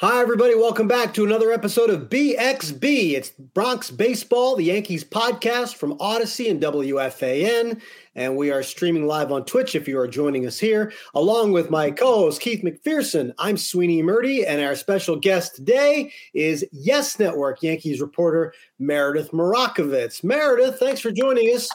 [0.00, 0.54] Hi, everybody.
[0.54, 3.12] Welcome back to another episode of BXB.
[3.12, 7.80] It's Bronx Baseball, the Yankees podcast from Audacy and WFAN.
[8.14, 11.70] And we are streaming live on Twitch if you are joining us here, along with
[11.70, 13.32] my co host, Keith McPherson.
[13.38, 20.22] I'm Sweeny Murti, and our special guest today is Yes Network Yankees reporter Meredith Marakovits.
[20.22, 21.70] Meredith, thanks for joining us.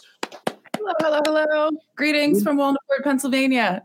[0.84, 1.70] Hello, hello, hello.
[1.96, 3.84] Greetings from Walnut Pennsylvania.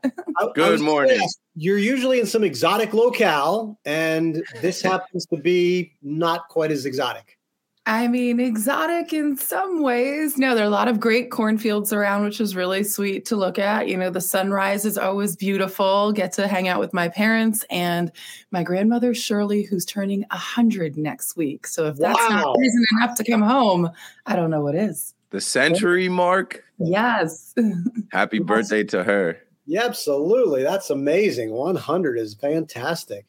[0.55, 1.21] Good morning.
[1.23, 6.87] Ask, you're usually in some exotic locale, and this happens to be not quite as
[6.87, 7.37] exotic.
[7.85, 10.39] I mean, exotic in some ways.
[10.39, 13.59] No, there are a lot of great cornfields around, which is really sweet to look
[13.59, 13.89] at.
[13.89, 16.12] You know, the sunrise is always beautiful.
[16.12, 18.11] Get to hang out with my parents and
[18.53, 21.67] my grandmother, Shirley, who's turning 100 next week.
[21.67, 22.29] So if that's wow.
[22.29, 23.91] not reason enough to come home,
[24.25, 25.12] I don't know what is.
[25.29, 26.62] The century mark?
[26.78, 27.54] Yes.
[28.12, 29.38] Happy birthday to her.
[29.66, 30.62] Yeah, absolutely.
[30.62, 31.50] That's amazing.
[31.50, 33.26] 100 is fantastic.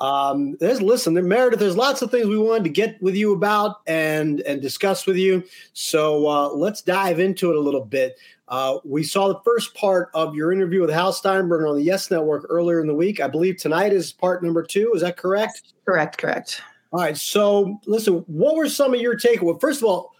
[0.00, 1.60] Um, there's listen, there, Meredith.
[1.60, 5.16] There's lots of things we wanted to get with you about and and discuss with
[5.16, 5.44] you.
[5.74, 8.16] So uh, let's dive into it a little bit.
[8.48, 12.10] Uh, we saw the first part of your interview with Hal Steinbrenner on the Yes
[12.10, 13.20] Network earlier in the week.
[13.20, 14.90] I believe tonight is part number two.
[14.94, 15.74] Is that correct?
[15.84, 16.16] Correct.
[16.16, 16.62] Correct.
[16.92, 17.16] All right.
[17.16, 19.60] So listen, what were some of your takeaways?
[19.60, 20.14] First of all,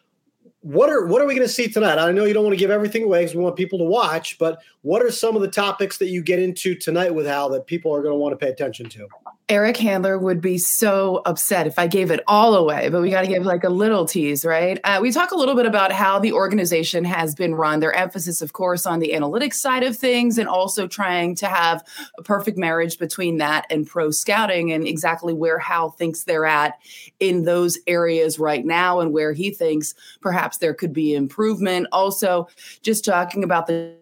[0.62, 1.98] what are what are we going to see tonight?
[1.98, 4.38] I know you don't want to give everything away because we want people to watch,
[4.38, 7.66] but what are some of the topics that you get into tonight with Hal that
[7.66, 9.08] people are going to want to pay attention to?
[9.50, 13.22] Eric Handler would be so upset if I gave it all away, but we got
[13.22, 14.78] to give like a little tease, right?
[14.84, 17.80] Uh, we talk a little bit about how the organization has been run.
[17.80, 21.84] Their emphasis, of course, on the analytics side of things, and also trying to have
[22.16, 26.78] a perfect marriage between that and pro scouting, and exactly where Hal thinks they're at
[27.18, 31.88] in those areas right now, and where he thinks perhaps there could be improvement.
[31.90, 32.46] Also,
[32.82, 33.99] just talking about the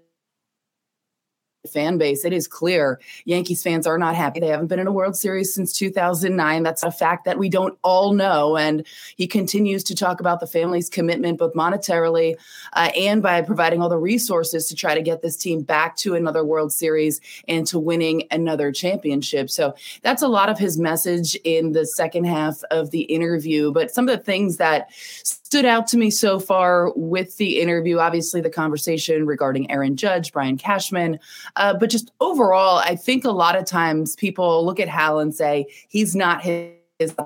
[1.67, 4.39] fan base, it is clear Yankees fans are not happy.
[4.39, 6.63] They haven't been in a World Series since 2009.
[6.63, 8.57] That's a fact that we don't all know.
[8.57, 8.87] And
[9.17, 12.37] he continues to talk about the family's commitment, both monetarily
[12.75, 16.15] uh, and by providing all the resources to try to get this team back to
[16.15, 19.51] another World Series and to winning another championship.
[19.51, 23.73] So that's a lot of his message in the second half of the interview.
[23.73, 27.99] But some of the things that stood out to me so far with the interview,
[27.99, 31.19] obviously the conversation regarding Aaron Judge, Brian Cashman.
[31.59, 35.35] Uh, but just overall, I think a lot of times people look at Hal and
[35.35, 36.73] say he's not his,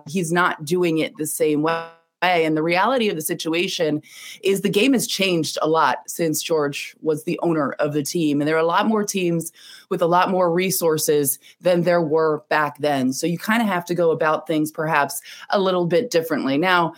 [0.09, 1.87] he's not doing it the same way.
[2.23, 4.01] And the reality of the situation
[4.43, 8.41] is the game has changed a lot since George was the owner of the team.
[8.41, 9.53] And there are a lot more teams
[9.89, 13.13] with a lot more resources than there were back then.
[13.13, 15.21] So you kind of have to go about things perhaps
[15.51, 16.59] a little bit differently.
[16.59, 16.95] Now,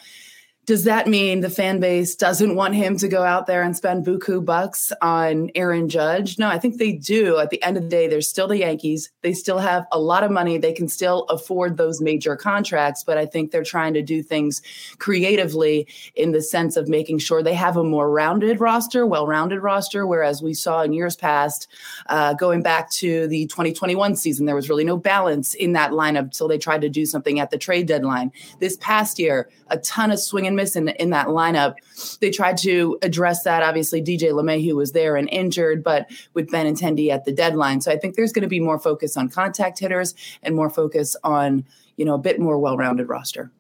[0.67, 4.07] does that mean the fan base doesn't want him to go out there and spend
[4.07, 6.39] buku bucks on Aaron Judge?
[6.39, 7.39] No, I think they do.
[7.39, 9.11] At the end of the day, they're still the Yankees.
[9.21, 10.57] They still have a lot of money.
[10.57, 14.63] They can still afford those major contracts, but I think they're trying to do things
[14.99, 19.61] creatively in the sense of making sure they have a more rounded roster, well rounded
[19.61, 20.07] roster.
[20.07, 21.69] Whereas we saw in years past,
[22.07, 26.21] uh, going back to the 2021 season, there was really no balance in that lineup
[26.21, 28.33] until they tried to do something at the trade deadline.
[28.61, 31.77] This past year, a ton of swinging miss in, in that lineup.
[32.21, 33.63] They tried to address that.
[33.63, 37.81] Obviously, DJ LeMahieu was there and injured, but with Benintendi at the deadline.
[37.81, 41.17] So I think there's going to be more focus on contact hitters and more focus
[41.25, 41.65] on,
[41.97, 43.51] you know, a bit more well rounded roster.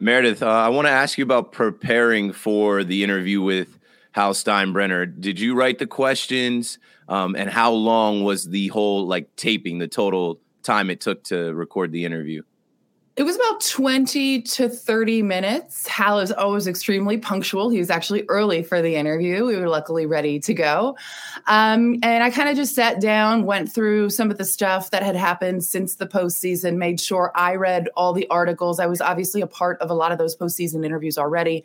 [0.00, 3.78] Meredith, uh, I want to ask you about preparing for the interview with
[4.12, 5.20] Hal Steinbrenner.
[5.20, 6.78] Did you write the questions?
[7.08, 11.52] Um, and how long was the whole like taping, the total time it took to
[11.54, 12.42] record the interview?
[13.18, 15.88] It was about 20 to 30 minutes.
[15.88, 17.68] Hal is always extremely punctual.
[17.68, 19.44] He was actually early for the interview.
[19.44, 20.96] We were luckily ready to go.
[21.48, 25.02] Um, and I kind of just sat down, went through some of the stuff that
[25.02, 28.78] had happened since the postseason, made sure I read all the articles.
[28.78, 31.64] I was obviously a part of a lot of those postseason interviews already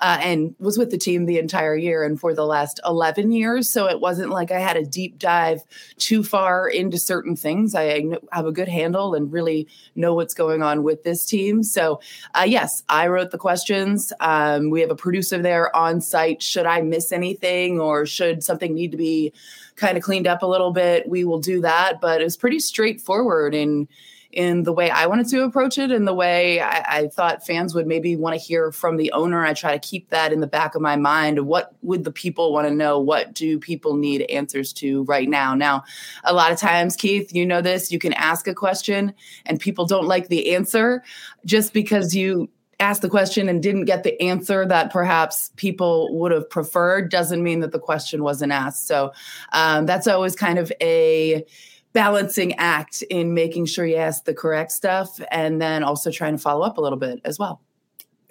[0.00, 3.72] uh, and was with the team the entire year and for the last 11 years.
[3.72, 5.60] So it wasn't like I had a deep dive
[5.96, 7.74] too far into certain things.
[7.74, 11.62] I have a good handle and really know what's going on with this team.
[11.62, 12.00] So,
[12.34, 14.12] uh, yes, I wrote the questions.
[14.20, 16.42] Um, we have a producer there on site.
[16.42, 19.32] Should I miss anything or should something need to be
[19.76, 21.08] kind of cleaned up a little bit?
[21.08, 22.00] We will do that.
[22.00, 23.88] But it's pretty straightforward and
[24.32, 27.74] in the way I wanted to approach it and the way I, I thought fans
[27.74, 29.44] would maybe want to hear from the owner.
[29.44, 31.46] I try to keep that in the back of my mind.
[31.46, 32.98] What would the people want to know?
[32.98, 35.54] What do people need answers to right now?
[35.54, 35.84] Now,
[36.24, 39.14] a lot of times, Keith, you know this, you can ask a question
[39.46, 41.02] and people don't like the answer
[41.46, 46.30] just because you asked the question and didn't get the answer that perhaps people would
[46.30, 48.86] have preferred doesn't mean that the question wasn't asked.
[48.86, 49.12] So
[49.52, 51.44] um, that's always kind of a
[51.92, 56.38] balancing act in making sure you ask the correct stuff and then also trying to
[56.38, 57.60] follow up a little bit as well.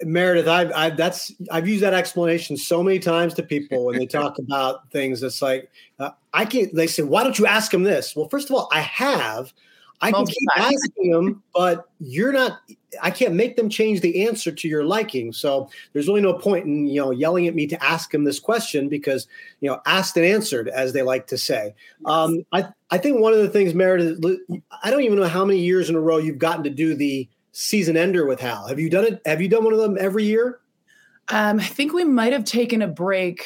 [0.02, 4.06] Meredith, I've, I've that's I've used that explanation so many times to people when they
[4.20, 5.22] talk about things.
[5.22, 6.72] It's like uh, I can't.
[6.72, 9.52] They say, "Why don't you ask him this?" Well, first of all, I have.
[10.00, 12.60] I can keep asking them, but you're not.
[13.02, 15.32] I can't make them change the answer to your liking.
[15.32, 18.38] So there's really no point in you know yelling at me to ask them this
[18.38, 19.26] question because
[19.60, 21.74] you know asked and answered, as they like to say.
[22.00, 22.10] Yes.
[22.10, 24.24] Um, I I think one of the things, Meredith,
[24.82, 27.28] I don't even know how many years in a row you've gotten to do the
[27.52, 28.68] season ender with Hal.
[28.68, 29.22] Have you done it?
[29.26, 30.60] Have you done one of them every year?
[31.30, 33.44] Um, I think we might have taken a break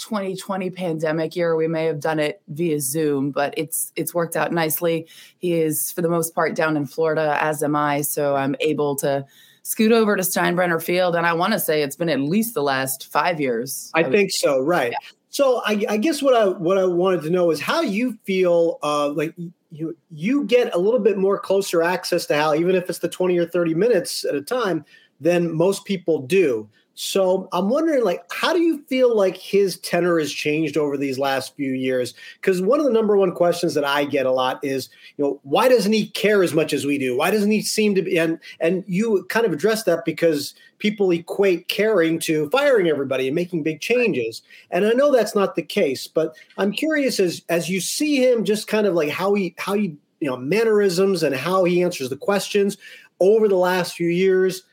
[0.00, 1.56] 2020 pandemic year.
[1.56, 5.06] We may have done it via zoom but it's it's worked out nicely.
[5.38, 8.96] He is for the most part down in florida as am i so i'm able
[8.96, 9.24] to
[9.62, 12.62] scoot over to steinbrenner field and i want to say it's been at least the
[12.62, 13.90] last five years.
[13.94, 14.92] I, think so right.
[14.92, 14.98] Yeah.
[15.28, 18.78] so I, I, guess what i what i wanted to know is how you feel
[18.82, 19.34] uh, like
[19.70, 23.08] you you get a little bit more closer access to hal even if it's the
[23.08, 24.84] 20 or 30 minutes at a time
[25.20, 26.68] than most people do
[27.02, 31.18] so I'm wondering, like, how do you feel like his tenor has changed over these
[31.18, 32.12] last few years?
[32.34, 35.40] Because one of the number one questions that I get a lot is, you know,
[35.42, 37.16] why doesn't he care as much as we do?
[37.16, 38.18] Why doesn't he seem to be?
[38.18, 43.34] And and you kind of address that because people equate caring to firing everybody and
[43.34, 44.42] making big changes.
[44.70, 48.44] And I know that's not the case, but I'm curious as as you see him,
[48.44, 52.10] just kind of like how he how he you know mannerisms and how he answers
[52.10, 52.76] the questions
[53.20, 54.64] over the last few years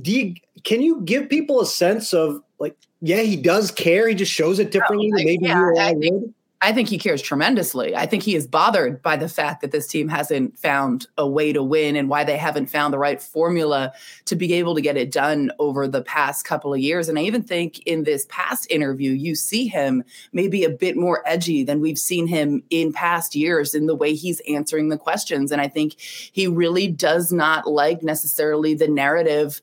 [0.00, 0.34] do you
[0.64, 4.58] can you give people a sense of like yeah he does care he just shows
[4.58, 7.96] it differently oh, maybe yeah, you I think, I think he cares tremendously.
[7.96, 11.52] I think he is bothered by the fact that this team hasn't found a way
[11.52, 13.92] to win and why they haven't found the right formula
[14.26, 17.08] to be able to get it done over the past couple of years.
[17.08, 21.24] And I even think in this past interview, you see him maybe a bit more
[21.26, 25.50] edgy than we've seen him in past years in the way he's answering the questions.
[25.50, 29.60] And I think he really does not like necessarily the narrative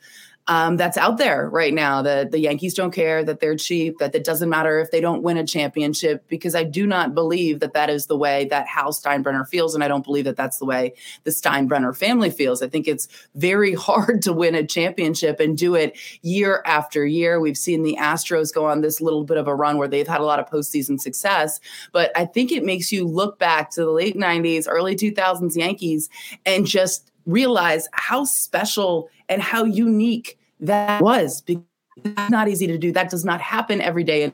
[0.50, 4.16] um, that's out there right now that the Yankees don't care, that they're cheap, that
[4.16, 7.74] it doesn't matter if they don't win a championship, because I do not believe that
[7.74, 9.76] that is the way that Hal Steinbrenner feels.
[9.76, 12.64] And I don't believe that that's the way the Steinbrenner family feels.
[12.64, 17.40] I think it's very hard to win a championship and do it year after year.
[17.40, 20.20] We've seen the Astros go on this little bit of a run where they've had
[20.20, 21.60] a lot of postseason success,
[21.92, 26.10] but I think it makes you look back to the late 90s, early 2000s Yankees
[26.44, 31.64] and just realize how special and how unique that was because
[32.04, 32.92] that's not easy to do.
[32.92, 34.34] That does not happen every day in,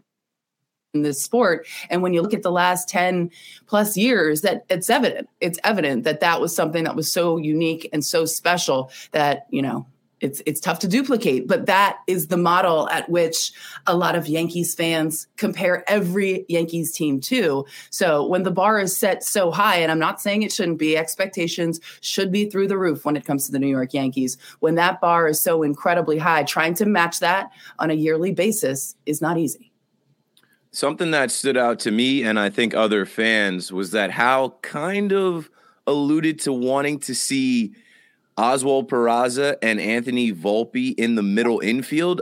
[0.93, 1.67] in this sport.
[1.89, 3.31] And when you look at the last 10
[3.67, 5.29] plus years, that it's evident.
[5.41, 9.61] It's evident that that was something that was so unique and so special that, you
[9.61, 9.85] know,
[10.21, 13.51] it's it's tough to duplicate but that is the model at which
[13.87, 17.65] a lot of yankees fans compare every yankees team to.
[17.89, 20.97] So when the bar is set so high and i'm not saying it shouldn't be
[20.97, 24.37] expectations should be through the roof when it comes to the new york yankees.
[24.59, 28.95] When that bar is so incredibly high trying to match that on a yearly basis
[29.05, 29.71] is not easy.
[30.71, 35.11] Something that stood out to me and i think other fans was that how kind
[35.11, 35.49] of
[35.87, 37.75] alluded to wanting to see
[38.37, 42.21] Oswald Peraza and Anthony Volpe in the middle infield.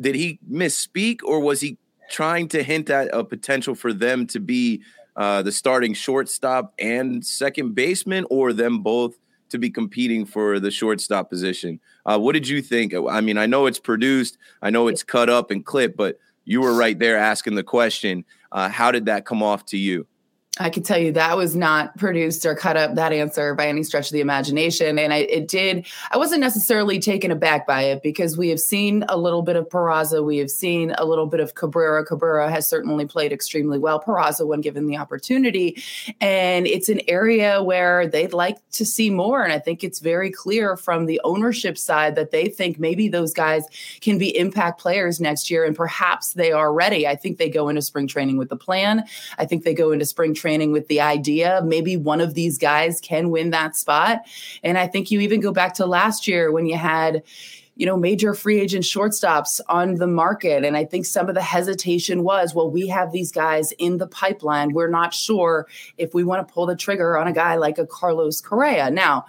[0.00, 1.78] Did he misspeak or was he
[2.10, 4.82] trying to hint at a potential for them to be
[5.16, 9.14] uh, the starting shortstop and second baseman, or them both
[9.50, 11.80] to be competing for the shortstop position?
[12.04, 12.94] Uh, what did you think?
[12.94, 16.60] I mean, I know it's produced, I know it's cut up and clipped, but you
[16.60, 18.24] were right there asking the question.
[18.50, 20.06] Uh, how did that come off to you?
[20.60, 23.82] I can tell you that was not produced or cut up that answer by any
[23.82, 24.98] stretch of the imagination.
[24.98, 29.02] And I, it did, I wasn't necessarily taken aback by it because we have seen
[29.08, 30.22] a little bit of Peraza.
[30.22, 32.04] We have seen a little bit of Cabrera.
[32.04, 35.82] Cabrera has certainly played extremely well, Peraza, when given the opportunity.
[36.20, 39.42] And it's an area where they'd like to see more.
[39.42, 43.32] And I think it's very clear from the ownership side that they think maybe those
[43.32, 43.64] guys
[44.02, 45.64] can be impact players next year.
[45.64, 47.08] And perhaps they are ready.
[47.08, 49.04] I think they go into spring training with the plan.
[49.38, 53.00] I think they go into spring training with the idea maybe one of these guys
[53.00, 54.22] can win that spot.
[54.64, 57.22] And I think you even go back to last year when you had,
[57.76, 60.64] you know, major free agent shortstops on the market.
[60.64, 64.06] And I think some of the hesitation was, well, we have these guys in the
[64.06, 64.74] pipeline.
[64.74, 67.86] We're not sure if we want to pull the trigger on a guy like a
[67.86, 68.90] Carlos Correa.
[68.90, 69.24] Now,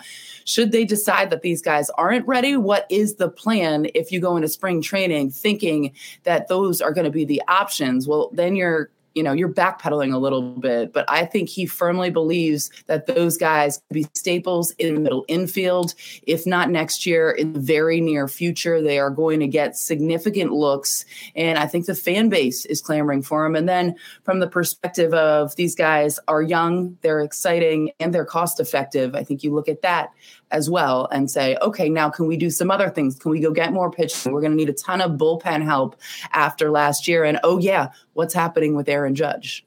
[0.45, 4.35] should they decide that these guys aren't ready, what is the plan if you go
[4.35, 5.93] into spring training thinking
[6.23, 8.07] that those are going to be the options?
[8.07, 12.09] Well, then you're you know, you're backpedaling a little bit, but I think he firmly
[12.09, 15.93] believes that those guys could be staples in the middle infield.
[16.25, 20.51] If not next year, in the very near future, they are going to get significant
[20.51, 21.05] looks.
[21.35, 23.55] And I think the fan base is clamoring for him.
[23.55, 28.59] And then from the perspective of these guys are young, they're exciting, and they're cost
[28.59, 30.09] effective, I think you look at that
[30.53, 33.19] as well and say, okay, now can we do some other things?
[33.19, 34.31] Can we go get more pitching?
[34.31, 35.99] We're going to need a ton of bullpen help
[36.31, 37.25] after last year.
[37.25, 39.65] And oh, yeah, what's happening with Aaron Judge?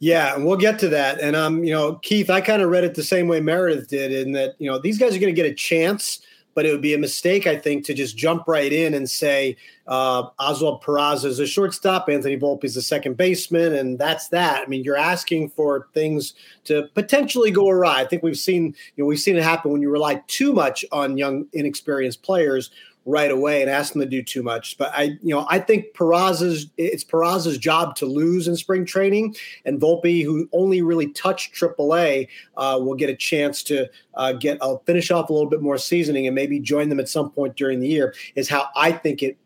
[0.00, 1.20] Yeah, and we'll get to that.
[1.20, 4.12] And um, you know, Keith, I kind of read it the same way Meredith did,
[4.12, 6.20] in that you know these guys are going to get a chance
[6.54, 9.56] but it would be a mistake, I think, to just jump right in and say
[9.86, 14.62] uh, Oswald Peraza is a shortstop, Anthony Volpe is a second baseman, and that's that.
[14.62, 18.00] I mean, you're asking for things to potentially go awry.
[18.00, 20.84] I think we've seen, you know, we've seen it happen when you rely too much
[20.92, 22.70] on young, inexperienced players
[23.04, 24.78] right away and ask them to do too much.
[24.78, 29.36] But I, you know, I think Peraza's it's Peraza's job to lose in spring training,
[29.64, 34.58] and Volpe, who only really touched AAA, uh, will get a chance to uh, get
[34.60, 37.56] a finish off a little bit more seasoning and maybe join them at some point
[37.56, 38.14] during the year.
[38.34, 39.41] Is how I think it uh,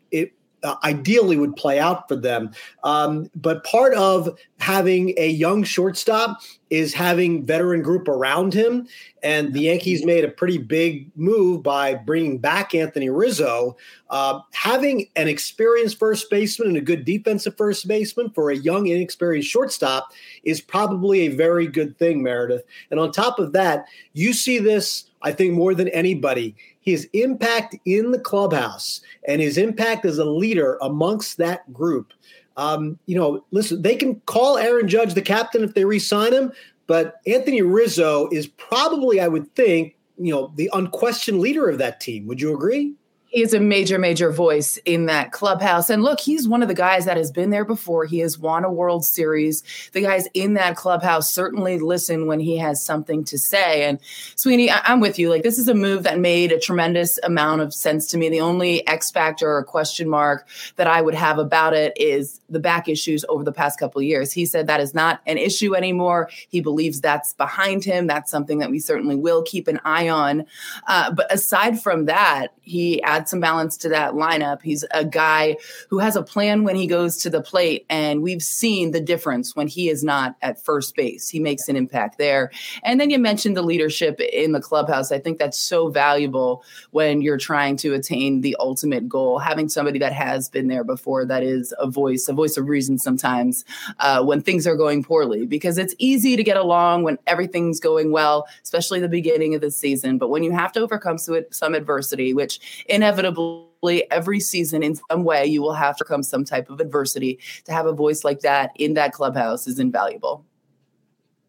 [0.83, 2.51] ideally would play out for them.
[2.83, 8.87] Um, but part of having a young shortstop is having veteran group around him.
[9.23, 13.77] And the Yankees made a pretty big move by bringing back Anthony Rizzo.
[14.09, 18.87] Uh, having an experienced first baseman and a good defensive first baseman for a young,
[18.87, 20.11] inexperienced shortstop
[20.43, 22.63] is probably a very good thing, Meredith.
[22.91, 26.55] And on top of that, you see this, I think, more than anybody
[26.87, 32.13] his impact in the clubhouse and his impact as a leader amongst that group.
[32.55, 36.53] Um, you know, listen, they can call Aaron Judge the captain if they re-sign him,
[36.87, 41.99] but Anthony Rizzo is probably, I would think, you know, the unquestioned leader of that
[41.99, 42.25] team.
[42.25, 42.93] Would you agree?
[43.33, 45.89] Is a major, major voice in that clubhouse.
[45.89, 48.05] And look, he's one of the guys that has been there before.
[48.05, 49.63] He has won a World Series.
[49.91, 53.83] The guys in that clubhouse certainly listen when he has something to say.
[53.83, 53.99] And
[54.37, 55.29] Sweeny, I- am with you.
[55.29, 58.29] Like, this is a move that made a tremendous amount of sense to me.
[58.29, 62.61] The only X factor or question mark that I would have about it is the
[62.61, 64.31] back issues over the past couple years.
[64.31, 66.29] He said that is not an issue anymore.
[66.47, 68.07] He believes that's behind him.
[68.07, 70.45] That's something that we certainly will keep an eye on.
[70.87, 74.61] Uh, but aside from that, he add some balance to that lineup.
[74.61, 75.57] He's a guy
[75.89, 79.55] who has a plan when he goes to the plate, and we've seen the difference
[79.55, 81.27] when he is not at first base.
[81.27, 82.51] He makes an impact there.
[82.83, 85.11] And then you mentioned the leadership in the clubhouse.
[85.11, 89.39] I think that's so valuable when you're trying to attain the ultimate goal.
[89.39, 92.97] Having somebody that has been there before, that is a voice, a voice of reason
[92.99, 93.65] sometimes
[93.99, 98.11] uh, when things are going poorly, because it's easy to get along when everything's going
[98.11, 100.17] well, especially the beginning of the season.
[100.17, 105.45] But when you have to overcome some adversity, which inevitably every season in some way
[105.45, 107.39] you will have to come some type of adversity.
[107.65, 110.45] To have a voice like that in that clubhouse is invaluable.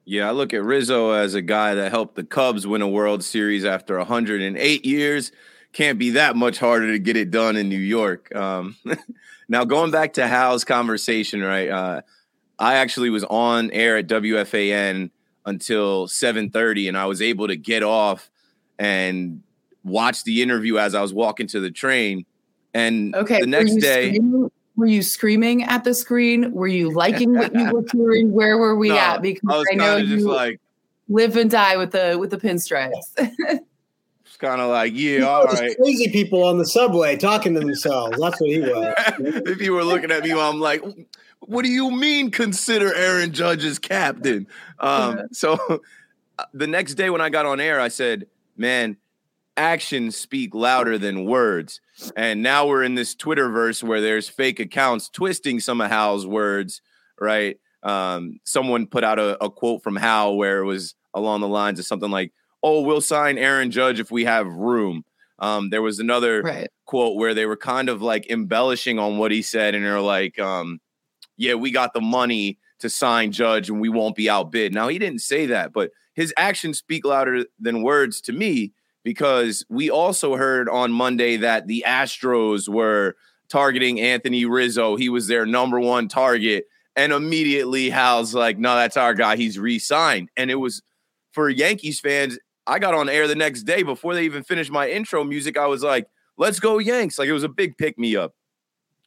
[0.05, 3.23] Yeah i look at rizzo as a guy that helped the cubs win a world
[3.23, 5.33] series after 108 years.
[5.73, 8.35] Can't be that much harder to get it done in new york.
[8.35, 8.77] Um,
[9.49, 12.01] now going back to hal's conversation right uh,
[12.59, 15.11] i actually was on air at wfan
[15.45, 18.31] until 7.30 and i was able to get off
[18.79, 19.43] and
[19.85, 22.25] watched the interview as I was walking to the train.
[22.75, 24.51] And okay, the next day, screaming?
[24.77, 26.53] were you screaming at the screen?
[26.53, 28.33] Were you liking what you were hearing?
[28.33, 29.23] Where were we no, at?
[29.23, 30.61] Because I, I know you like
[31.09, 32.93] live and die with the with the pinstripes.
[34.25, 35.75] It's kind of like, yeah, all right.
[35.79, 38.19] Crazy people on the subway talking to themselves.
[38.21, 38.95] That's what he was.
[39.19, 40.85] if you were looking at me, I'm like,
[41.41, 44.47] what do you mean consider Aaron Judge's captain?
[44.81, 45.59] Um, so
[46.39, 48.99] uh, the next day when I got on air, I said, man,
[49.59, 51.81] actions speak louder than words.
[52.17, 56.81] And now we're in this Twitterverse where there's fake accounts twisting some of Hal's words,
[57.21, 57.59] right?
[57.83, 61.79] Um, someone put out a, a quote from Hal where it was along the lines
[61.79, 65.05] of something like, oh, we'll sign Aaron Judge if we have room.
[65.39, 66.69] Um, there was another right.
[66.87, 70.39] quote where they were kind of like embellishing on what he said, and they're like,
[70.39, 70.81] um,
[71.37, 74.73] yeah, we got the money to sign Judge and we won't be outbid.
[74.73, 78.73] Now, he didn't say that, but his actions speak louder than words to me
[79.05, 83.17] because we also heard on Monday that the Astros were
[83.49, 84.97] targeting Anthony Rizzo.
[84.97, 86.67] He was their number one target.
[86.97, 89.37] And immediately Hal's like, no, that's our guy.
[89.37, 90.31] He's re signed.
[90.37, 90.83] And it was
[91.33, 92.39] for Yankees fans.
[92.67, 95.57] I got on air the next day before they even finished my intro music.
[95.57, 97.19] I was like, let's go, Yanks.
[97.19, 98.35] Like it was a big pick me up.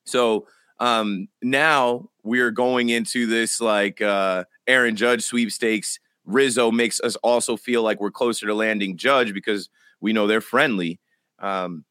[0.06, 0.48] So
[0.80, 6.00] um, now we're going into this like uh, Aaron Judge sweepstakes.
[6.26, 9.70] Rizzo makes us also feel like we're closer to landing Judge because
[10.02, 11.00] we know they're friendly.
[11.40, 11.86] Um,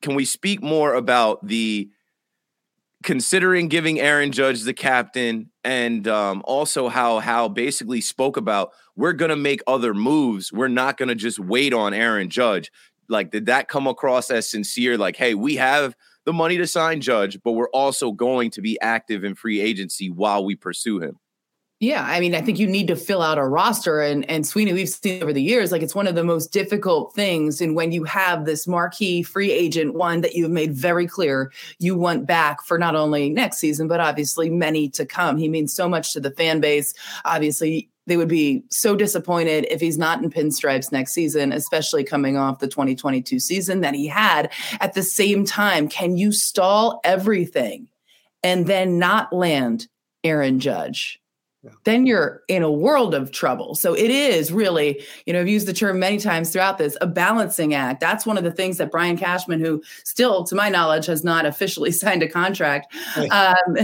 [0.00, 1.90] can we speak more about the
[3.02, 9.12] considering giving Aaron Judge the captain and um, also how how basically spoke about we're
[9.12, 10.52] going to make other moves.
[10.52, 12.70] We're not going to just wait on Aaron Judge.
[13.08, 14.96] Like, did that come across as sincere?
[14.96, 18.80] Like, hey, we have the money to sign Judge, but we're also going to be
[18.80, 21.18] active in free agency while we pursue him.
[21.82, 24.72] Yeah, I mean, I think you need to fill out a roster, and and Sweeny,
[24.72, 27.60] we've seen over the years, like it's one of the most difficult things.
[27.60, 31.96] And when you have this marquee free agent, one that you've made very clear you
[31.96, 35.36] want back for not only next season, but obviously many to come.
[35.36, 36.94] He means so much to the fan base.
[37.24, 42.36] Obviously, they would be so disappointed if he's not in pinstripes next season, especially coming
[42.36, 44.52] off the 2022 season that he had.
[44.78, 47.88] At the same time, can you stall everything
[48.44, 49.88] and then not land
[50.22, 51.18] Aaron Judge?
[51.84, 53.74] Then you're in a world of trouble.
[53.74, 57.06] So it is really, you know, I've used the term many times throughout this, a
[57.06, 58.00] balancing act.
[58.00, 61.46] That's one of the things that Brian Cashman, who still, to my knowledge, has not
[61.46, 63.26] officially signed a contract, um,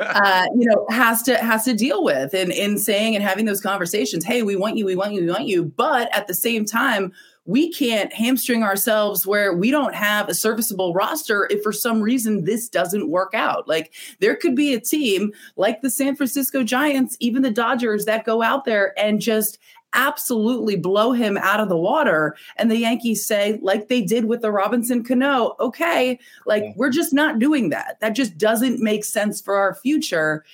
[0.00, 3.60] uh, you know, has to has to deal with in in saying and having those
[3.60, 4.24] conversations.
[4.24, 7.12] Hey, we want you, we want you, we want you, but at the same time
[7.48, 12.44] we can't hamstring ourselves where we don't have a serviceable roster if for some reason
[12.44, 13.66] this doesn't work out.
[13.66, 18.26] Like there could be a team like the San Francisco Giants, even the Dodgers that
[18.26, 19.58] go out there and just
[19.94, 22.36] absolutely blow him out of the water.
[22.56, 27.14] And the Yankees say, like they did with the Robinson Cano, okay, like we're just
[27.14, 27.98] not doing that.
[28.00, 30.44] That just doesn't make sense for our future.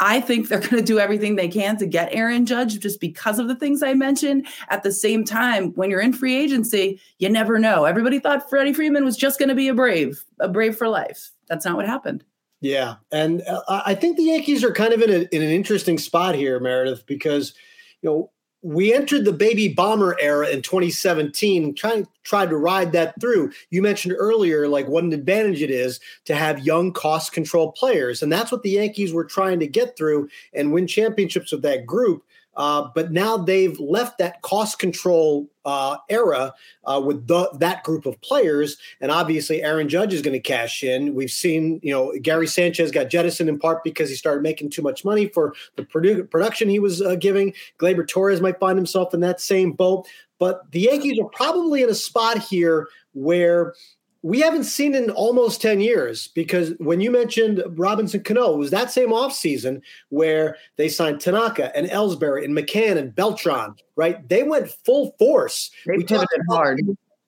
[0.00, 3.38] I think they're going to do everything they can to get Aaron Judge just because
[3.38, 4.46] of the things I mentioned.
[4.68, 7.84] At the same time, when you're in free agency, you never know.
[7.84, 11.30] Everybody thought Freddie Freeman was just going to be a brave, a brave for life.
[11.48, 12.24] That's not what happened.
[12.60, 15.96] Yeah, and uh, I think the Yankees are kind of in, a, in an interesting
[15.96, 17.54] spot here, Meredith, because
[18.02, 18.30] you know
[18.62, 23.52] we entered the baby bomber era in 2017 trying tried to ride that through.
[23.70, 28.22] You mentioned earlier like what an advantage it is to have young cost control players
[28.22, 31.86] and that's what the yankees were trying to get through and win championships with that
[31.86, 32.24] group
[32.58, 36.52] uh, but now they've left that cost control uh, era
[36.84, 40.82] uh, with the, that group of players, and obviously Aaron Judge is going to cash
[40.82, 41.14] in.
[41.14, 44.82] We've seen, you know, Gary Sanchez got jettisoned in part because he started making too
[44.82, 47.54] much money for the produ- production he was uh, giving.
[47.78, 50.08] Gleyber Torres might find himself in that same boat,
[50.40, 53.74] but the Yankees are probably in a spot here where
[54.22, 58.70] we haven't seen in almost 10 years because when you mentioned Robinson Cano, it was
[58.70, 64.28] that same offseason where they signed Tanaka and Ellsbury and McCann and Beltran, right?
[64.28, 65.70] They went full force.
[65.86, 66.80] They pivoted hard.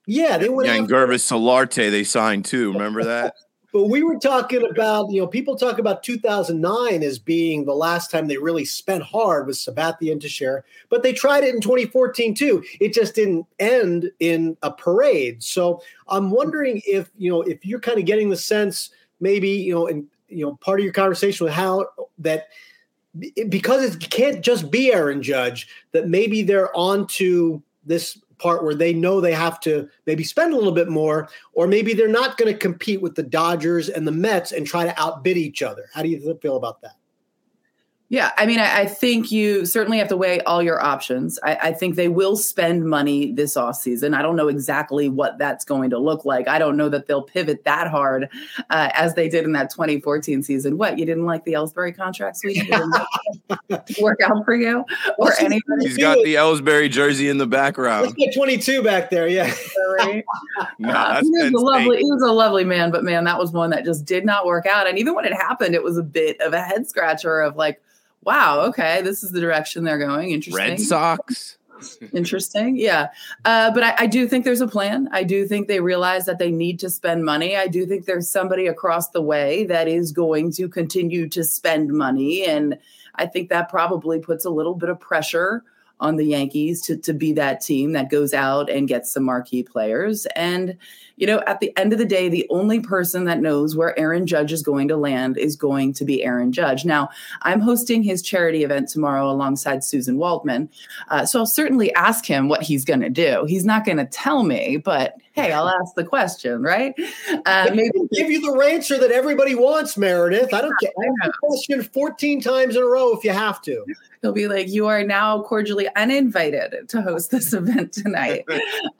[0.06, 0.68] Yeah, they went.
[0.68, 2.72] Yeah, and Gurvis Solarte they signed too.
[2.72, 3.34] Remember that?
[3.72, 8.10] But we were talking about, you know, people talk about 2009 as being the last
[8.10, 12.34] time they really spent hard with Sabathia and Teixeira, but they tried it in 2014
[12.34, 12.62] too.
[12.80, 15.42] It just didn't end in a parade.
[15.42, 19.74] So I'm wondering if, you know, if you're kind of getting the sense maybe, you
[19.74, 21.86] know, and, you know, part of your conversation with how
[22.18, 22.48] that
[23.48, 28.74] because it can't just be Aaron Judge, that maybe they're on to this part where
[28.74, 32.36] they know they have to maybe spend a little bit more, or maybe they're not
[32.38, 35.88] going to compete with the Dodgers and the Mets and try to outbid each other.
[35.92, 36.96] How do you feel about that?
[38.10, 41.38] Yeah, I mean, I, I, think you certainly have to weigh all your options.
[41.44, 44.14] I, I, think they will spend money this off season.
[44.14, 46.48] I don't know exactly what that's going to look like.
[46.48, 48.28] I don't know that they'll pivot that hard
[48.68, 50.76] uh, as they did in that 2014 season.
[50.76, 52.68] What, you didn't like the Ellsbury contract, sweetie?
[54.00, 54.84] work out for you?
[55.16, 55.86] Or anybody?
[55.86, 58.06] He's got the Ellsbury jersey in the background.
[58.06, 59.54] Let's get 22 back there, yeah.
[60.80, 63.52] no, uh, he, was a lovely, he was a lovely man, but man, that was
[63.52, 64.88] one that just did not work out.
[64.88, 67.80] And even when it happened, it was a bit of a head scratcher of like,
[68.22, 70.30] wow, okay, this is the direction they're going.
[70.30, 70.68] Interesting.
[70.70, 71.58] Red Sox.
[72.12, 72.76] Interesting.
[72.76, 73.08] Yeah.
[73.44, 75.08] Uh, but I, I, do think there's a plan.
[75.12, 77.56] I do think they realize that they need to spend money.
[77.56, 81.90] I do think there's somebody across the way that is going to continue to spend
[81.90, 82.44] money.
[82.44, 82.78] And
[83.14, 85.64] I think that probably puts a little bit of pressure
[86.00, 89.62] on the Yankees to, to be that team that goes out and gets some marquee
[89.62, 90.26] players.
[90.34, 90.76] And,
[91.16, 94.26] you know, at the end of the day, the only person that knows where Aaron
[94.26, 96.84] Judge is going to land is going to be Aaron Judge.
[96.84, 97.10] Now,
[97.42, 100.70] I'm hosting his charity event tomorrow alongside Suzyn Waldman.
[101.08, 103.44] Uh, so I'll certainly ask him what he's going to do.
[103.46, 106.94] He's not going to tell me, but hey, I'll ask the question, right?
[107.46, 110.52] Uh, maybe give you the answer that everybody wants, Meredith.
[110.52, 113.84] I don't get the question 14 times in a row if you have to.
[114.22, 118.44] He'll be like, "You are now cordially uninvited to host this event tonight."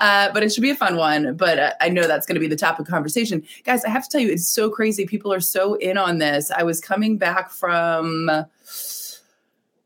[0.00, 1.36] uh, but it should be a fun one.
[1.36, 3.84] But uh, I know that's going to be the topic of conversation, guys.
[3.84, 5.06] I have to tell you, it's so crazy.
[5.06, 6.50] People are so in on this.
[6.50, 8.30] I was coming back from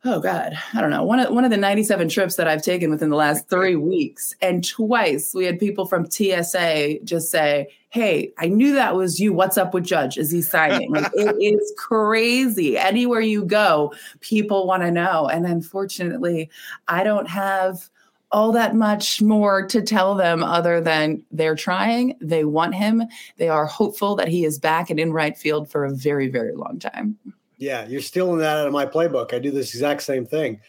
[0.07, 2.91] oh god i don't know one of one of the 97 trips that i've taken
[2.91, 8.33] within the last three weeks and twice we had people from tsa just say hey
[8.39, 9.33] i knew that was you.
[9.33, 10.19] What's up with judge?
[10.19, 10.91] Is he signing?
[10.91, 12.77] Like, it is crazy.
[12.77, 15.29] Anywhere you go people want to know.
[15.29, 16.51] And unfortunately
[16.89, 17.89] i don't have
[18.33, 22.17] all that much more to tell them other than they're trying.
[22.21, 23.05] They want him.
[23.37, 26.53] They are hopeful that he is back and in right field for a very very
[26.53, 27.17] long time.
[27.59, 29.33] Yeah, you're stealing that out of my playbook.
[29.33, 30.61] I do this exact same thing.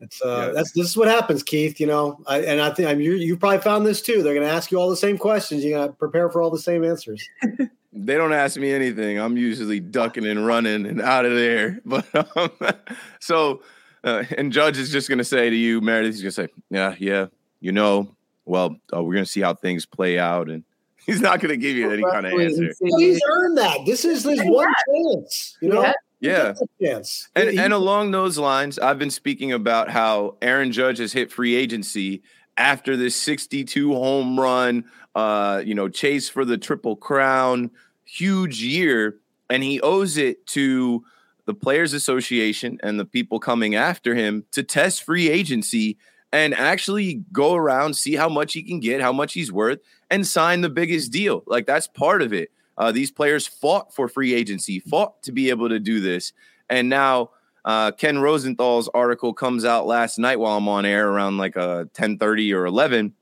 [0.00, 0.52] It's uh, yeah.
[0.54, 1.80] that's this is what happens, Keith.
[1.80, 4.22] You know, I, and I think I mean, you you probably found this too.
[4.22, 5.64] They're going to ask you all the same questions.
[5.64, 7.26] You got to prepare for all the same answers.
[7.92, 9.18] they don't ask me anything.
[9.18, 11.80] I'm usually ducking and running and out of there.
[11.86, 12.50] But um,
[13.20, 13.62] so,
[14.04, 16.62] uh, and Judge is just going to say to you, Meredith, he's going to say,
[16.70, 17.26] "Yeah, yeah,
[17.60, 18.14] you know,
[18.44, 20.64] well, uh, we're going to see how things play out." And
[21.06, 22.72] he's not going to give you any kind of answer.
[22.98, 23.80] He's earned that.
[23.86, 25.56] This is his one chance.
[25.60, 25.82] You know.
[25.82, 25.92] Yeah.
[26.22, 26.54] Yeah.
[26.78, 27.28] Yes.
[27.34, 31.56] And, and along those lines, I've been speaking about how Aaron Judge has hit free
[31.56, 32.22] agency
[32.56, 34.84] after this 62 home run,
[35.16, 37.72] uh, you know, chase for the triple crown,
[38.04, 39.18] huge year.
[39.50, 41.04] And he owes it to
[41.46, 45.98] the Players Association and the people coming after him to test free agency
[46.32, 50.24] and actually go around, see how much he can get, how much he's worth, and
[50.24, 51.42] sign the biggest deal.
[51.46, 52.52] Like that's part of it.
[52.78, 56.32] Uh, these players fought for free agency, fought to be able to do this,
[56.68, 57.30] and now
[57.64, 61.84] uh, Ken Rosenthal's article comes out last night while I'm on air around like uh,
[61.94, 63.12] 10:30 or 11,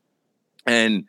[0.67, 1.05] and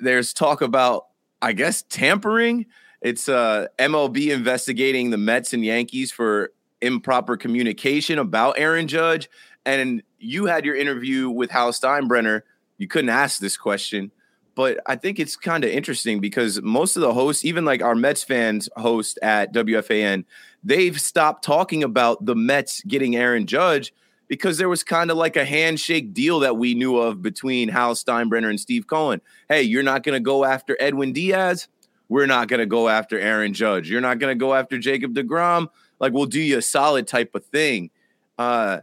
[0.00, 1.06] there's talk about
[1.40, 2.66] I guess tampering.
[3.02, 9.30] It's uh, MLB investigating the Mets and Yankees for improper communication about Aaron Judge,
[9.64, 12.42] and you had your interview with Hal Steinbrenner.
[12.78, 14.10] You couldn't ask this question
[14.56, 17.94] but I think it's kind of interesting because most of the hosts, even like our
[17.94, 20.24] Mets fans host at WFAN,
[20.64, 23.92] they've stopped talking about the Mets getting Aaron Judge
[24.28, 27.94] because there was kind of like a handshake deal that we knew of between Hal
[27.94, 29.20] Steinbrenner and Steve Cohen.
[29.46, 31.68] Hey, you're not going to go after Edwin Diaz.
[32.08, 33.90] We're not going to go after Aaron Judge.
[33.90, 35.68] You're not going to go after Jacob DeGrom.
[36.00, 37.90] Like, we'll do you a solid type of thing.
[38.38, 38.80] Uh,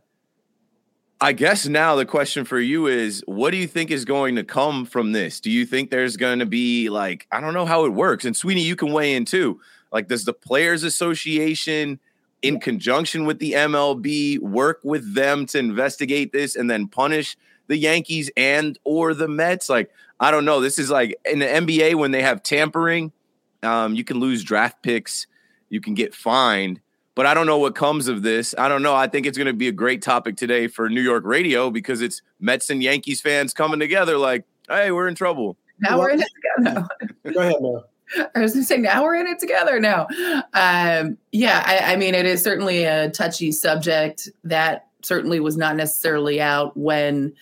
[1.24, 4.44] I guess now the question for you is what do you think is going to
[4.44, 5.40] come from this?
[5.40, 8.26] Do you think there's going to be like, I don't know how it works.
[8.26, 9.62] And Sweeny, you can weigh in too.
[9.90, 12.02] Like, does the Players Association,
[12.42, 17.78] in conjunction with the MLB, work with them to investigate this and then punish the
[17.78, 19.70] Yankees and or the Mets?
[19.70, 20.60] Like, I don't know.
[20.60, 23.14] This is like in the NBA when they have tampering,
[23.62, 25.28] um, you can lose draft picks,
[25.70, 26.82] you can get fined
[27.16, 28.56] but I don't know what comes of this.
[28.58, 28.96] I don't know.
[28.96, 32.02] I think it's going to be a great topic today for New York radio because
[32.02, 35.58] it's Mets and Yankees fans coming together like, hey, we're in trouble.
[35.80, 36.88] Now we're in it together.
[37.34, 37.84] Go ahead, Mo.
[38.36, 40.08] I was going to say, now we're in it together now.
[40.54, 45.76] Um, yeah, I, I mean, it is certainly a touchy subject that certainly was not
[45.76, 47.34] necessarily out when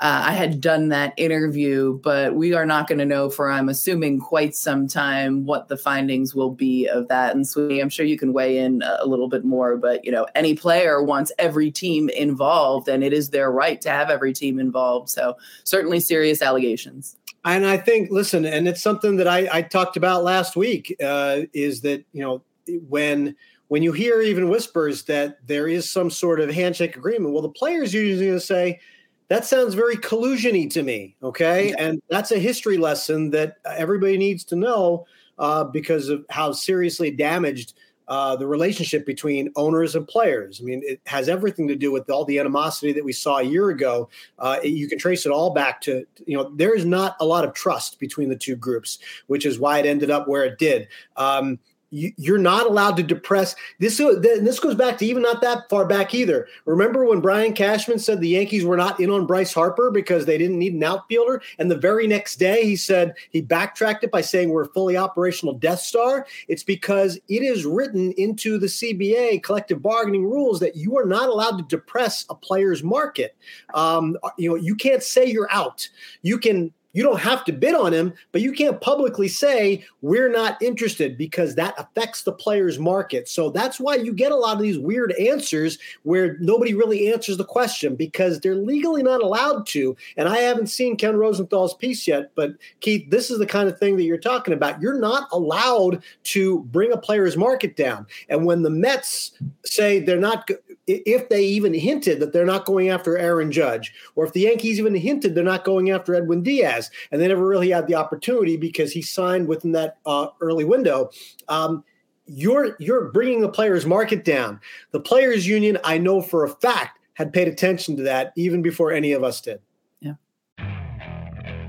[0.00, 3.68] uh, I had done that interview, but we are not going to know for, I'm
[3.68, 7.34] assuming, quite some time what the findings will be of that.
[7.34, 10.26] And Sweeny, I'm sure you can weigh in a little bit more, but you know,
[10.34, 14.58] any player wants every team involved, and it is their right to have every team
[14.58, 15.10] involved.
[15.10, 17.18] So certainly serious allegations.
[17.44, 21.42] And I think, listen, and it's something that I, I talked about last week uh,
[21.52, 22.42] is that you know
[22.88, 23.36] when
[23.70, 27.48] when you hear even whispers that there is some sort of handshake agreement, well, the
[27.48, 28.80] players usually going to say,
[29.28, 31.14] that sounds very collusiony to me.
[31.22, 31.72] Okay.
[31.78, 35.06] And that's a history lesson that everybody needs to know
[35.38, 37.74] uh, because of how seriously damaged
[38.08, 40.60] uh, the relationship between owners and players.
[40.60, 43.44] I mean, it has everything to do with all the animosity that we saw a
[43.44, 44.08] year ago.
[44.40, 47.44] Uh, you can trace it all back to, you know, there is not a lot
[47.44, 50.88] of trust between the two groups, which is why it ended up where it did.
[51.16, 53.98] Um, you, are not allowed to depress this.
[53.98, 56.46] This goes back to even not that far back either.
[56.64, 60.38] Remember when Brian Cashman said the Yankees were not in on Bryce Harper because they
[60.38, 64.20] didn't need an outfielder, and the very next day he said he backtracked it by
[64.20, 66.26] saying we're a fully operational Death Star.
[66.48, 71.28] It's because it is written into the CBA collective bargaining rules that you are not
[71.28, 73.36] allowed to depress a player's market.
[73.74, 75.88] Um, you know, you can't say you're out.
[76.22, 80.28] You can you don't have to bid on him, but you can't publicly say we're
[80.30, 83.28] not interested because that affects the player's market.
[83.28, 87.36] So that's why you get a lot of these weird answers where nobody really answers
[87.36, 89.96] the question because they're legally not allowed to.
[90.16, 93.78] And I haven't seen Ken Rosenthal's piece yet, but Keith, this is the kind of
[93.78, 94.80] thing that you're talking about.
[94.80, 98.06] You're not allowed to bring a player's market down.
[98.28, 99.32] And when the Mets
[99.64, 100.48] say they're not,
[100.86, 104.78] if they even hinted that they're not going after Aaron Judge, or if the Yankees
[104.78, 106.79] even hinted they're not going after Edwin Diaz,
[107.10, 111.10] and they never really had the opportunity because he signed within that uh, early window.
[111.48, 111.84] Um,
[112.26, 114.60] you're you're bringing the players' market down.
[114.92, 118.92] The players' union, I know for a fact, had paid attention to that even before
[118.92, 119.60] any of us did.
[120.00, 120.14] Yeah.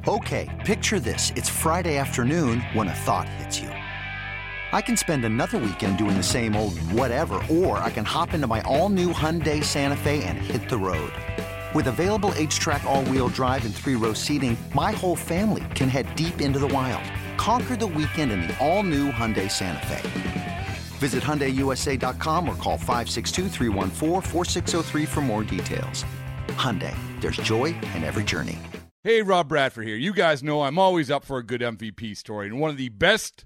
[0.08, 3.69] Okay, picture this: it's Friday afternoon when a thought hits you.
[4.74, 8.47] I can spend another weekend doing the same old whatever, or I can hop into
[8.47, 11.12] my all-new Hyundai Santa Fe and hit the road.
[11.73, 16.60] With available HTRAC all-wheel drive and three-row seating, my whole family can head deep into
[16.60, 17.10] the wild.
[17.38, 20.01] Conquer the weekend in the all-new Hyundai Santa Fe.
[20.99, 23.47] Visit HyundaiUSA.com or call 562
[25.05, 26.03] for more details.
[26.49, 28.60] Hyundai, there's joy in every journey.
[29.05, 29.95] Hey, Rob Bradford here.
[29.95, 32.89] You guys know I'm always up for a good MVP story, and one of the
[32.89, 33.45] best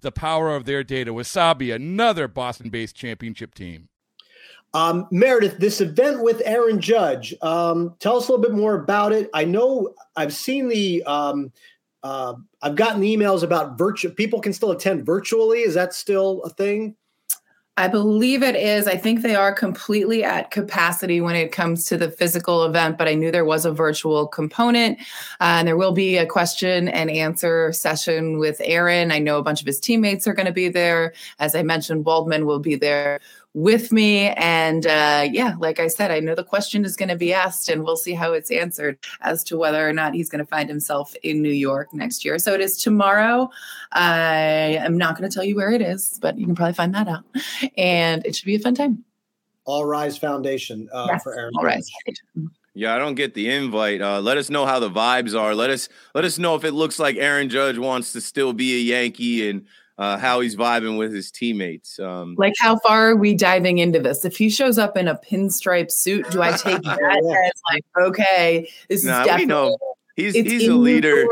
[0.00, 1.12] the power of their data.
[1.12, 3.88] Wasabi, another Boston based championship team.
[4.72, 9.12] Um, Meredith, this event with Aaron Judge, um, tell us a little bit more about
[9.12, 9.28] it.
[9.34, 11.52] I know I've seen the, um,
[12.02, 15.60] uh, I've gotten emails about virtual, people can still attend virtually.
[15.60, 16.94] Is that still a thing?
[17.80, 18.86] I believe it is.
[18.86, 23.08] I think they are completely at capacity when it comes to the physical event, but
[23.08, 24.98] I knew there was a virtual component.
[25.40, 29.10] Uh, and there will be a question and answer session with Aaron.
[29.10, 31.14] I know a bunch of his teammates are going to be there.
[31.38, 33.18] As I mentioned, Waldman will be there
[33.54, 34.28] with me.
[34.30, 37.68] And uh, yeah, like I said, I know the question is going to be asked,
[37.68, 40.68] and we'll see how it's answered as to whether or not he's going to find
[40.68, 42.38] himself in New York next year.
[42.38, 43.50] So it is tomorrow.
[43.92, 46.94] I am not going to tell you where it is, but you can probably find
[46.94, 47.24] that out.
[47.76, 49.04] And it should be a fun time.
[49.64, 51.52] All Rise Foundation uh, yes, for Aaron.
[51.56, 52.56] All Rise Foundation.
[52.74, 54.00] Yeah, I don't get the invite.
[54.00, 55.54] Uh, let us know how the vibes are.
[55.56, 58.76] Let us let us know if it looks like Aaron Judge wants to still be
[58.76, 59.66] a Yankee and
[60.00, 61.98] uh, how he's vibing with his teammates.
[61.98, 64.24] Um, like, how far are we diving into this?
[64.24, 68.66] If he shows up in a pinstripe suit, do I take that as like, okay,
[68.88, 69.46] this nah, is definitely.
[69.46, 69.76] Know.
[70.16, 71.26] He's he's a leader.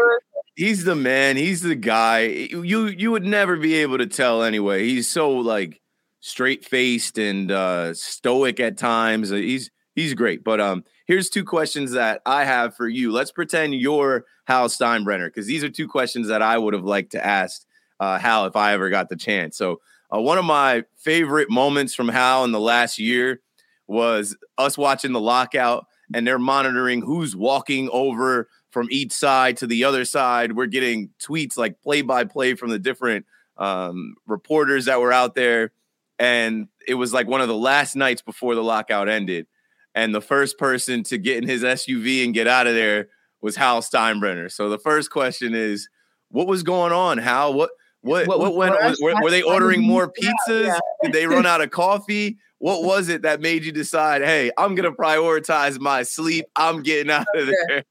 [0.55, 1.39] He's the man.
[1.39, 2.27] He's the guy.
[2.27, 4.87] You you would never be able to tell anyway.
[4.87, 5.81] He's so like
[6.21, 9.31] straight faced and uh, stoic at times.
[9.31, 10.45] He's he's great.
[10.45, 13.13] But um, here's two questions that I have for you.
[13.13, 17.13] Let's pretend you're Hal Steinbrenner because these are two questions that I would have liked
[17.13, 17.65] to ask
[18.01, 19.57] uh, Hal if I ever got the chance.
[19.57, 19.81] So
[20.15, 23.41] uh, one of my favorite moments from Hal in the last year
[23.87, 29.67] was us watching the lockout and they're monitoring who's walking over from each side to
[29.67, 30.53] the other side.
[30.57, 35.35] We're getting tweets like play by play from the different um, reporters that were out
[35.35, 35.73] there.
[36.19, 39.47] And it was like one of the last nights before the lockout ended.
[39.95, 43.09] and the first person to get in his SUV and get out of there
[43.41, 44.51] was Hal Steinbrenner.
[44.51, 45.89] So the first question is,
[46.31, 47.19] what was going on?
[47.19, 47.71] How what
[48.09, 49.01] what what, what went?
[49.01, 50.67] Were, were, they ordering more pizzas?
[50.67, 50.79] Yeah.
[51.03, 52.39] Did they run out of coffee?
[52.59, 56.47] What was it that made you decide, hey, I'm gonna prioritize my sleep.
[56.57, 57.85] I'm getting out of there.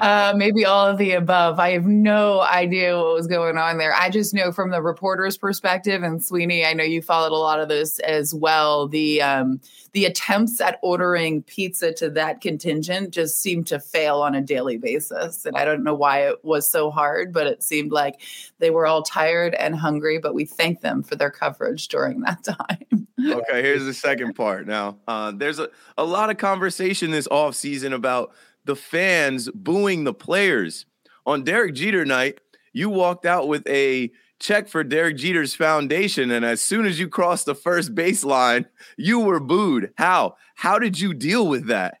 [0.00, 1.60] Uh, maybe all of the above.
[1.60, 3.94] I have no idea what was going on there.
[3.94, 7.60] I just know from the reporter's perspective, and Sweeny, I know you followed a lot
[7.60, 8.88] of this as well.
[8.88, 9.60] The um,
[9.92, 14.78] the attempts at ordering pizza to that contingent just seemed to fail on a daily
[14.78, 18.20] basis, and I don't know why it was so hard, but it seemed like
[18.58, 20.18] they were all tired and hungry.
[20.18, 23.06] But we thank them for their coverage during that time.
[23.24, 24.66] okay, here's the second part.
[24.66, 28.32] Now, uh, there's a, a lot of conversation this off season about
[28.64, 30.86] the fans booing the players.
[31.26, 32.38] On Derek Jeter night,
[32.72, 36.30] you walked out with a check for Derek Jeter's foundation.
[36.30, 39.92] And as soon as you crossed the first baseline, you were booed.
[39.96, 40.36] How?
[40.54, 41.98] How did you deal with that?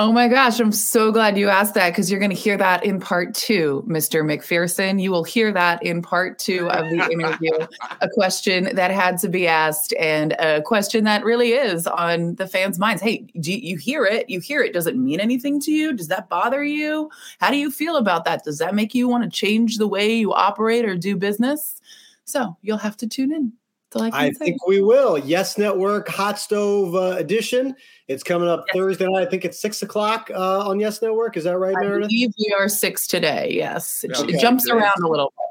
[0.00, 2.82] Oh my gosh, I'm so glad you asked that because you're going to hear that
[2.86, 4.24] in part two, Mr.
[4.24, 4.98] McPherson.
[4.98, 7.50] You will hear that in part two of the interview.
[8.00, 12.46] a question that had to be asked and a question that really is on the
[12.46, 13.02] fans' minds.
[13.02, 14.30] Hey, do you hear it?
[14.30, 14.72] You hear it.
[14.72, 15.92] Does it mean anything to you?
[15.92, 17.10] Does that bother you?
[17.38, 18.42] How do you feel about that?
[18.42, 21.78] Does that make you want to change the way you operate or do business?
[22.24, 23.52] So you'll have to tune in.
[23.96, 25.18] I, I think we will.
[25.18, 27.74] Yes Network Hot Stove uh, Edition.
[28.08, 28.76] It's coming up yes.
[28.76, 29.26] Thursday night.
[29.26, 31.36] I think it's six o'clock uh, on Yes Network.
[31.36, 32.08] Is that right, I Meredith?
[32.08, 33.50] believe we are six today.
[33.52, 34.32] Yes, it, okay.
[34.32, 34.82] it jumps Great.
[34.82, 35.46] around a little bit.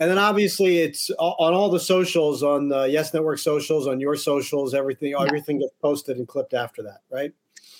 [0.00, 4.16] And then obviously it's on all the socials, on the Yes Network socials, on your
[4.16, 5.22] socials, everything, yeah.
[5.22, 7.32] everything gets posted and clipped after that, right?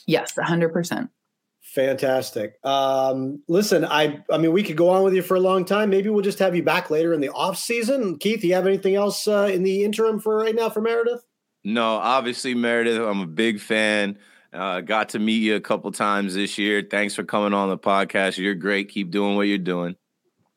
[0.06, 1.10] Yes, hundred percent.
[1.74, 2.58] Fantastic.
[2.64, 5.88] Um, listen, I I mean, we could go on with you for a long time.
[5.88, 8.18] Maybe we'll just have you back later in the off season.
[8.18, 11.24] Keith, you have anything else uh, in the interim for right now for Meredith?
[11.64, 13.00] No, obviously Meredith.
[13.00, 14.18] I'm a big fan.
[14.52, 16.86] Uh, got to meet you a couple times this year.
[16.88, 18.36] Thanks for coming on the podcast.
[18.36, 18.90] You're great.
[18.90, 19.96] Keep doing what you're doing.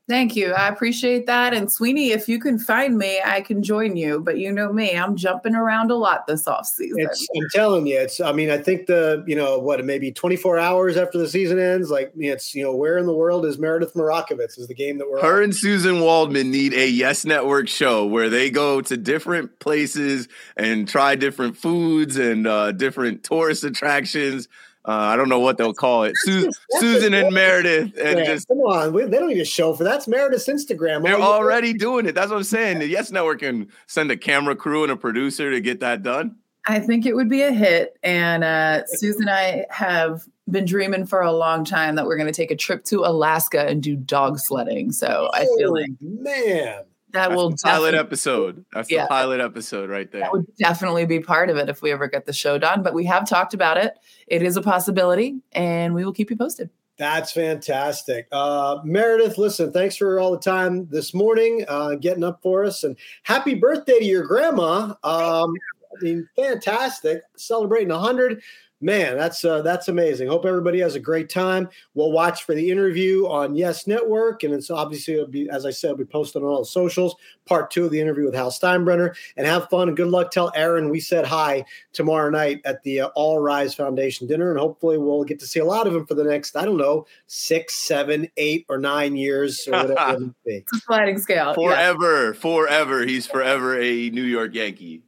[0.08, 0.54] Thank you.
[0.54, 1.56] I appreciate that.
[1.56, 4.20] And Sweeny, if you can find me, I can join you.
[4.20, 7.00] But you know me, I'm jumping around a lot this off season.
[7.00, 8.20] It's, I'm telling you, it's.
[8.22, 11.89] I mean, I think the you know what, maybe 24 hours after the season ends,
[11.89, 15.10] like it's you know where in the world is Meredith Marakovits is the game that
[15.10, 15.22] we're.
[15.22, 15.46] Her on.
[15.46, 20.88] and Suzyn Waldman need a Yes Network show where they go to different places and
[20.88, 24.48] try different foods and uh, different tourist attractions.
[24.88, 26.13] Uh, I don't know what they'll call it.
[26.17, 29.74] Su- Suzyn and Meredith, and yeah, just come on, we, they don't need a show
[29.74, 29.89] for that.
[29.89, 31.04] that's Meredith's Instagram.
[31.04, 32.13] They're already doing it.
[32.13, 32.80] That's what I'm saying.
[32.80, 36.36] The Yes Network can send a camera crew and a producer to get that done.
[36.67, 41.08] I think it would be a hit, and uh, Suzyn and I have been dreaming
[41.08, 43.95] for a long time that we're going to take a trip to Alaska and do
[43.95, 44.91] dog sledding.
[44.91, 46.84] So I feel like man
[47.15, 48.65] that That's will the pilot episode.
[48.73, 50.21] That's yeah, the pilot episode right there.
[50.21, 52.84] That would definitely be part of it if we ever get the show done.
[52.84, 53.93] But we have talked about it.
[54.28, 56.69] It is a possibility, and we will keep you posted.
[56.97, 58.28] That's fantastic.
[58.32, 62.84] Uh, Meredith, listen, thanks for all the time this morning, uh, getting up for us.
[62.84, 64.93] And happy birthday to your grandma.
[65.04, 67.23] Um, I mean, fantastic.
[67.36, 68.41] Celebrating 100
[68.86, 70.28] man, that's uh, that's amazing.
[70.28, 71.67] Hope everybody has a great time.
[71.95, 75.71] We'll watch for the interview on Yes Network, and it's obviously it'll be as I
[75.71, 77.15] said, we posted on all the socials.
[77.45, 80.30] Part two of the interview with Hal Steinbrenner, and have fun and good luck.
[80.30, 84.60] Tell Aaron we said hi tomorrow night at the uh, All Rise Foundation dinner, and
[84.60, 87.08] hopefully we'll get to see a lot of him for the next I don't know
[87.26, 90.63] six, seven, eight, or nine years or whatever it be.
[90.86, 92.39] Sliding scale, forever, yeah.
[92.39, 93.06] forever.
[93.06, 95.02] He's forever a New York Yankee.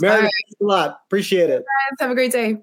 [0.00, 0.20] Mary, right.
[0.22, 1.00] thanks a lot.
[1.06, 1.64] Appreciate it.
[1.90, 2.62] Guys, have a great day.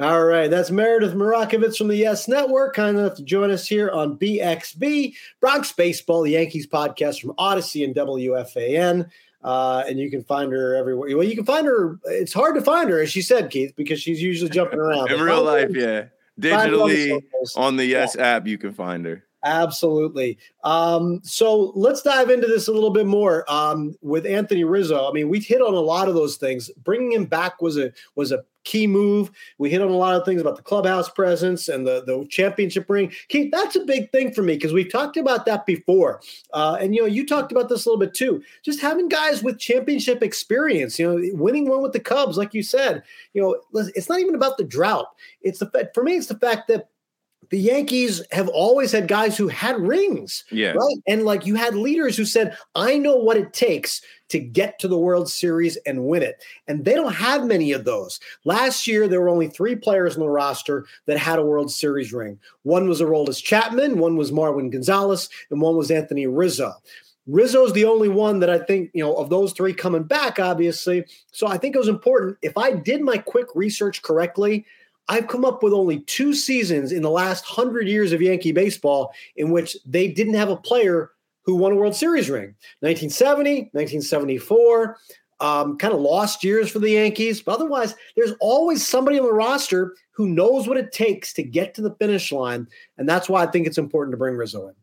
[0.00, 3.90] All right, that's Meredith Marakovits from the Yes Network, kind enough to join us here
[3.90, 9.10] on BXB, Bronx Baseball, the Yankees podcast from Audacy and WFAN.
[9.44, 11.14] Uh, and you can find her everywhere.
[11.18, 11.98] Well, you can find her.
[12.06, 15.10] It's hard to find her, as she said, Keith, because she's usually jumping around.
[15.12, 16.06] In real life, yeah.
[16.40, 17.22] Digitally
[17.56, 18.26] on the Yes yeah.
[18.26, 19.22] app, you can find her.
[19.44, 20.38] Absolutely.
[20.64, 25.08] Um, so let's dive into this a little bit more um, with Anthony Rizzo.
[25.08, 26.70] I mean, we've hit on a lot of those things.
[26.82, 29.30] Bringing him back was a was a key move.
[29.58, 32.88] We hit on a lot of things about the clubhouse presence and the the championship
[32.88, 33.12] ring.
[33.28, 36.20] Keith, that's a big thing for me because we've talked about that before.
[36.52, 38.42] Uh, and you know, you talked about this a little bit too.
[38.62, 40.98] Just having guys with championship experience.
[40.98, 43.02] You know, winning one with the Cubs, like you said.
[43.32, 45.08] You know, it's not even about the drought.
[45.42, 46.16] It's the for me.
[46.16, 46.89] It's the fact that
[47.50, 50.44] the Yankees have always had guys who had rings.
[50.50, 50.70] Yeah.
[50.70, 50.96] Right.
[51.06, 54.88] And like you had leaders who said, I know what it takes to get to
[54.88, 56.42] the World Series and win it.
[56.68, 58.20] And they don't have many of those.
[58.44, 62.12] Last year, there were only three players on the roster that had a World Series
[62.12, 62.38] ring.
[62.62, 66.72] One was Aroldis Chapman, one was Marwin Gonzalez, and one was Anthony Rizzo.
[67.26, 71.04] Rizzo's the only one that I think, you know, of those three coming back, obviously.
[71.32, 72.38] So I think it was important.
[72.42, 74.64] If I did my quick research correctly,
[75.08, 79.12] I've come up with only two seasons in the last hundred years of Yankee baseball
[79.36, 81.10] in which they didn't have a player
[81.42, 82.54] who won a World Series ring.
[82.80, 84.98] 1970, 1974,
[85.40, 87.40] um, kind of lost years for the Yankees.
[87.40, 91.74] But otherwise, there's always somebody on the roster who knows what it takes to get
[91.74, 92.68] to the finish line.
[92.98, 94.74] And that's why I think it's important to bring Rizzo in.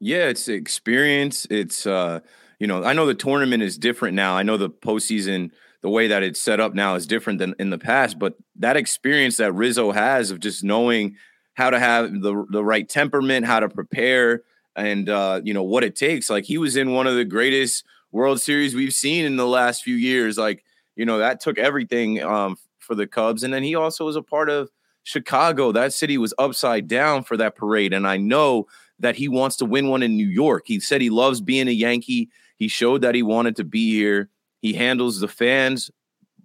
[0.00, 1.46] Yeah, it's experience.
[1.48, 2.20] It's, uh,
[2.58, 4.36] you know, I know the tournament is different now.
[4.36, 5.52] I know the postseason–
[5.86, 8.18] the way that it's set up now is different than in the past.
[8.18, 11.14] But that experience that Rizzo has of just knowing
[11.54, 14.42] how to have the the right temperament, how to prepare,
[14.74, 16.28] and uh, you know what it takes.
[16.28, 19.84] Like he was in one of the greatest World Series we've seen in the last
[19.84, 20.36] few years.
[20.36, 20.64] Like
[20.96, 24.22] you know that took everything um, for the Cubs, and then he also was a
[24.22, 24.68] part of
[25.04, 25.70] Chicago.
[25.70, 28.66] That city was upside down for that parade, and I know
[28.98, 30.64] that he wants to win one in New York.
[30.66, 32.28] He said he loves being a Yankee.
[32.56, 34.30] He showed that he wanted to be here.
[34.66, 35.92] He handles the fans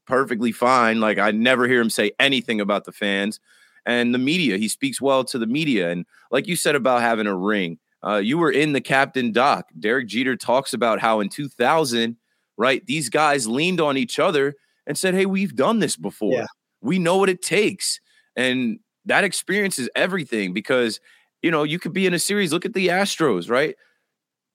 [0.05, 0.99] perfectly fine.
[0.99, 3.39] Like I never hear him say anything about the fans
[3.83, 4.57] and the media.
[4.57, 5.89] He speaks well to the media.
[5.89, 9.69] And like you said about having a ring, uh, you were in the captain doc.
[9.79, 12.15] Derek Jeter talks about how in 2000,
[12.57, 14.53] right, these guys leaned on each other
[14.85, 16.33] and said, Hey, we've done this before.
[16.33, 16.47] Yeah.
[16.81, 17.99] We know what it takes.
[18.35, 20.99] And that experience is everything because,
[21.41, 22.53] you know, you could be in a series.
[22.53, 23.75] Look at the Astros, right?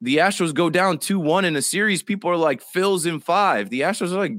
[0.01, 3.71] The Astros go down 2 1 in a series, people are like, Phil's in five.
[3.71, 4.37] The Astros are like,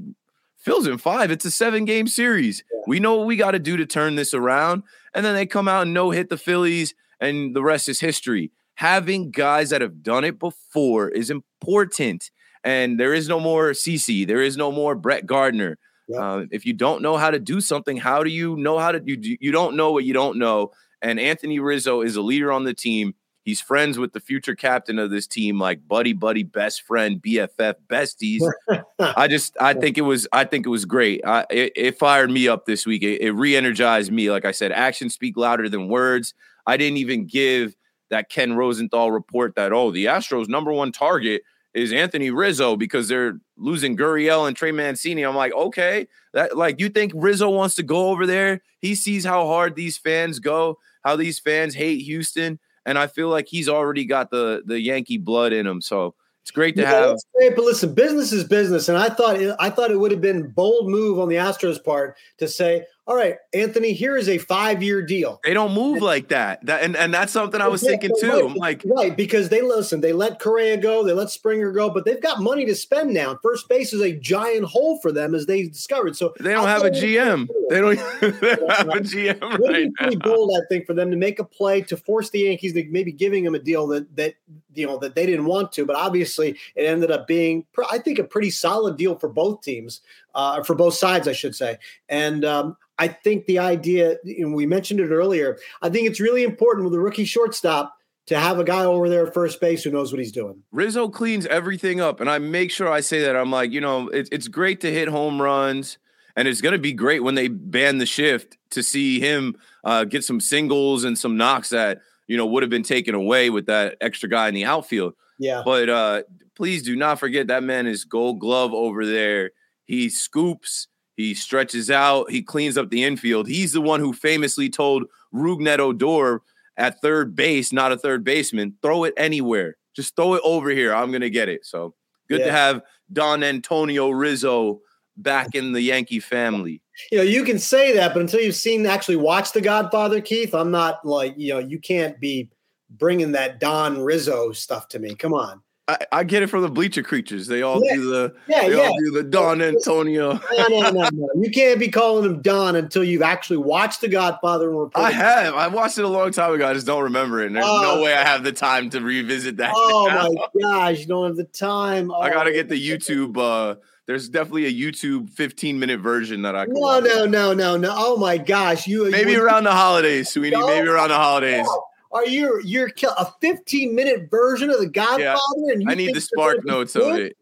[0.58, 1.30] Phil's in five.
[1.30, 2.62] It's a seven game series.
[2.72, 2.80] Yeah.
[2.86, 4.82] We know what we got to do to turn this around.
[5.14, 8.52] And then they come out and no hit the Phillies, and the rest is history.
[8.74, 12.30] Having guys that have done it before is important.
[12.64, 15.78] And there is no more CC, there is no more Brett Gardner.
[16.08, 16.20] Yeah.
[16.20, 19.02] Uh, if you don't know how to do something, how do you know how to
[19.04, 20.72] you you don't know what you don't know?
[21.02, 23.14] And Anthony Rizzo is a leader on the team.
[23.48, 27.76] He's friends with the future captain of this team, like buddy, buddy, best friend, BFF,
[27.88, 28.42] besties.
[28.98, 31.22] I just, I think it was, I think it was great.
[31.24, 33.02] I, it, it fired me up this week.
[33.02, 34.30] It, it re-energized me.
[34.30, 36.34] Like I said, actions speak louder than words.
[36.66, 37.74] I didn't even give
[38.10, 41.40] that Ken Rosenthal report that oh, the Astros' number one target
[41.72, 45.22] is Anthony Rizzo because they're losing Gurriel and Trey Mancini.
[45.22, 48.60] I'm like, okay, that like you think Rizzo wants to go over there?
[48.80, 52.58] He sees how hard these fans go, how these fans hate Houston
[52.88, 55.82] and I feel like he's already got the the Yankee blood in him.
[55.82, 57.16] So it's great to yeah, have.
[57.36, 60.48] Great, but listen, business is business, and I thought I thought it would have been
[60.48, 64.82] bold move on the Astros part to say, all right, Anthony, here is a five
[64.82, 65.40] year deal.
[65.42, 66.64] They don't move like that.
[66.66, 68.30] That and, and that's something I was thinking too.
[68.30, 71.88] Right, I'm like, right, because they listen, they let Correa go, they let Springer go,
[71.88, 73.38] but they've got money to spend now.
[73.42, 76.16] First base is a giant hole for them as they discovered.
[76.16, 77.48] So they don't have a GM.
[77.70, 77.96] They don't,
[78.40, 79.58] they don't have a GM.
[79.58, 82.74] Right pretty bold, I think, for them to make a play to force the Yankees
[82.74, 84.34] to maybe giving them a deal that that
[84.74, 88.18] you know that they didn't want to, but obviously it ended up being, I think,
[88.18, 90.02] a pretty solid deal for both teams,
[90.34, 91.78] uh, for both sides, I should say.
[92.08, 96.44] And um, I think the idea, and we mentioned it earlier, I think it's really
[96.44, 97.94] important with a rookie shortstop
[98.26, 100.62] to have a guy over there at first base who knows what he's doing.
[100.70, 102.20] Rizzo cleans everything up.
[102.20, 103.34] And I make sure I say that.
[103.34, 105.96] I'm like, you know, it, it's great to hit home runs.
[106.36, 110.04] And it's going to be great when they ban the shift to see him uh,
[110.04, 113.66] get some singles and some knocks that, you know, would have been taken away with
[113.66, 115.14] that extra guy in the outfield.
[115.38, 115.62] Yeah.
[115.64, 116.22] But uh,
[116.54, 119.52] please do not forget that man is gold glove over there.
[119.88, 120.86] He scoops
[121.18, 122.30] he stretches out.
[122.30, 123.48] He cleans up the infield.
[123.48, 125.02] He's the one who famously told
[125.34, 126.42] Rougned Odor
[126.76, 129.76] at third base, not a third baseman, throw it anywhere.
[129.96, 130.94] Just throw it over here.
[130.94, 131.66] I'm going to get it.
[131.66, 131.96] So
[132.28, 132.46] good yeah.
[132.46, 132.82] to have
[133.12, 134.80] Don Antonio Rizzo
[135.16, 136.82] back in the Yankee family.
[137.10, 140.54] You know, you can say that, but until you've seen actually watch The Godfather, Keith,
[140.54, 142.48] I'm not like you know you can't be
[142.90, 145.16] bringing that Don Rizzo stuff to me.
[145.16, 145.62] Come on.
[145.88, 147.46] I, I get it from the bleacher creatures.
[147.46, 147.94] They all Yeah.
[147.94, 148.82] do the Yeah, they yeah.
[148.88, 150.34] all do the Don Antonio.
[150.34, 151.28] No, no, no, no.
[151.40, 155.54] You can't be calling him Don until you've actually watched The Godfather and I have.
[155.54, 156.68] I watched it a long time ago.
[156.68, 157.46] I just don't remember it.
[157.46, 157.96] And there's Oh.
[157.96, 159.72] no way I have the time to revisit that.
[159.74, 160.28] Oh now.
[160.30, 160.60] my
[160.92, 162.12] gosh, you don't have the time.
[162.12, 162.52] I gotta Oh.
[162.52, 163.38] get the YouTube.
[163.38, 163.76] Uh,
[164.06, 167.04] there's definitely a YouTube 15 minute version that I can No, watch.
[167.04, 167.94] no, no, no, no.
[167.96, 170.50] Oh my gosh, you Maybe you- around the holidays, Sweeny.
[170.56, 170.66] No.
[170.66, 171.66] Maybe around the holidays.
[172.10, 175.38] Are you you're kill- a 15 minute version of The Godfather?
[175.72, 177.20] and you I need the spark notes of good?
[177.20, 177.36] it.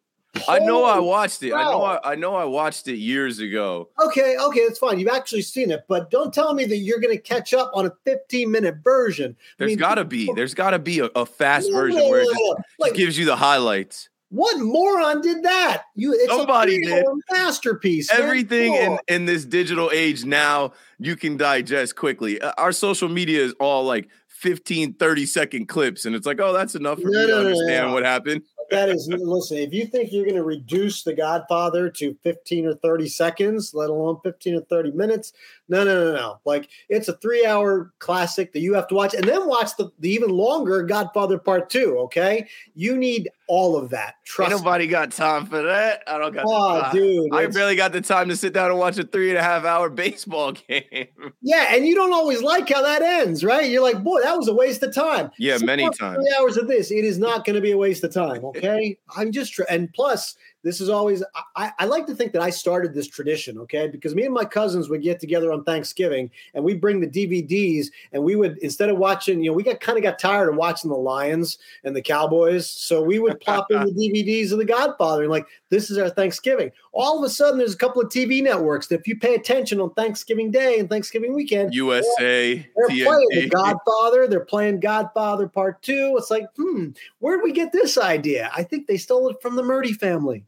[0.49, 1.55] I know I watched it.
[1.55, 1.83] I know.
[1.83, 3.89] I, I know I watched it years ago.
[4.05, 4.99] Okay, okay, that's fine.
[4.99, 7.87] You've actually seen it, but don't tell me that you're going to catch up on
[7.87, 9.35] a 15 minute version.
[9.39, 10.31] I There's mean, gotta be.
[10.35, 12.55] There's gotta be a, a fast No, version no, where it just, no.
[12.57, 14.11] just Like, gives you the highlights.
[14.29, 15.85] what moron did that?
[15.95, 17.05] You, it's Somebody a did.
[17.31, 18.11] masterpiece.
[18.11, 22.39] Everything in, in this digital age now you can digest quickly.
[22.43, 26.53] Uh, Our social media is all like 15, 30 second clips, and it's like, oh,
[26.53, 27.95] that's enough for No, me to no, no, understand no.
[27.95, 28.43] what happened.
[28.71, 29.57] that is listen.
[29.59, 33.89] If you think you're going to reduce The Godfather to 15 or 30 seconds, let
[33.91, 35.33] alone 15 or 30 minutes,
[35.69, 36.39] no, no, no, no.
[36.45, 39.91] Like it's a three hour classic that you have to watch, and then watch the,
[40.01, 41.97] the even longer Godfather Part Two.
[42.01, 44.15] Okay, you need all of that.
[44.19, 44.57] Ain't Trust me.
[44.59, 46.03] nobody got time for that.
[46.07, 48.99] I don't got Oh, dude, I barely got the time to sit down and watch
[48.99, 51.09] a three and a half hour baseball game.
[51.43, 53.69] Yeah, and you don't always like how that ends, right?
[53.71, 55.31] You're like, boy, that was a waste of time.
[55.39, 56.17] Yeah, many times.
[56.17, 58.45] Three hours of this, it is not going to be a waste of time.
[58.45, 60.37] Okay, I'm just tr- and plus,
[60.67, 61.23] this is always.
[61.55, 63.57] I, I like to think that I started this tradition.
[63.59, 67.07] Okay, because me and my cousins would get together on Thanksgiving and we bring the
[67.07, 70.49] DVDs and we would instead of watching, you know, we got kind of got tired
[70.49, 74.59] of watching the Lions and the Cowboys, so we would pop in the DVDs of
[74.59, 76.73] The Godfather and like this is our Thanksgiving.
[76.93, 79.81] All of a sudden, there's a couple of TV networks that if you pay attention
[79.81, 84.27] on Thanksgiving Day and Thanksgiving weekend, USA, they're playing The Godfather.
[84.27, 86.17] They're playing Godfather Part Two.
[86.19, 86.89] It's like, hmm,
[87.21, 88.51] where'd we get this idea?
[88.57, 90.45] I think they stole it from the Murti family.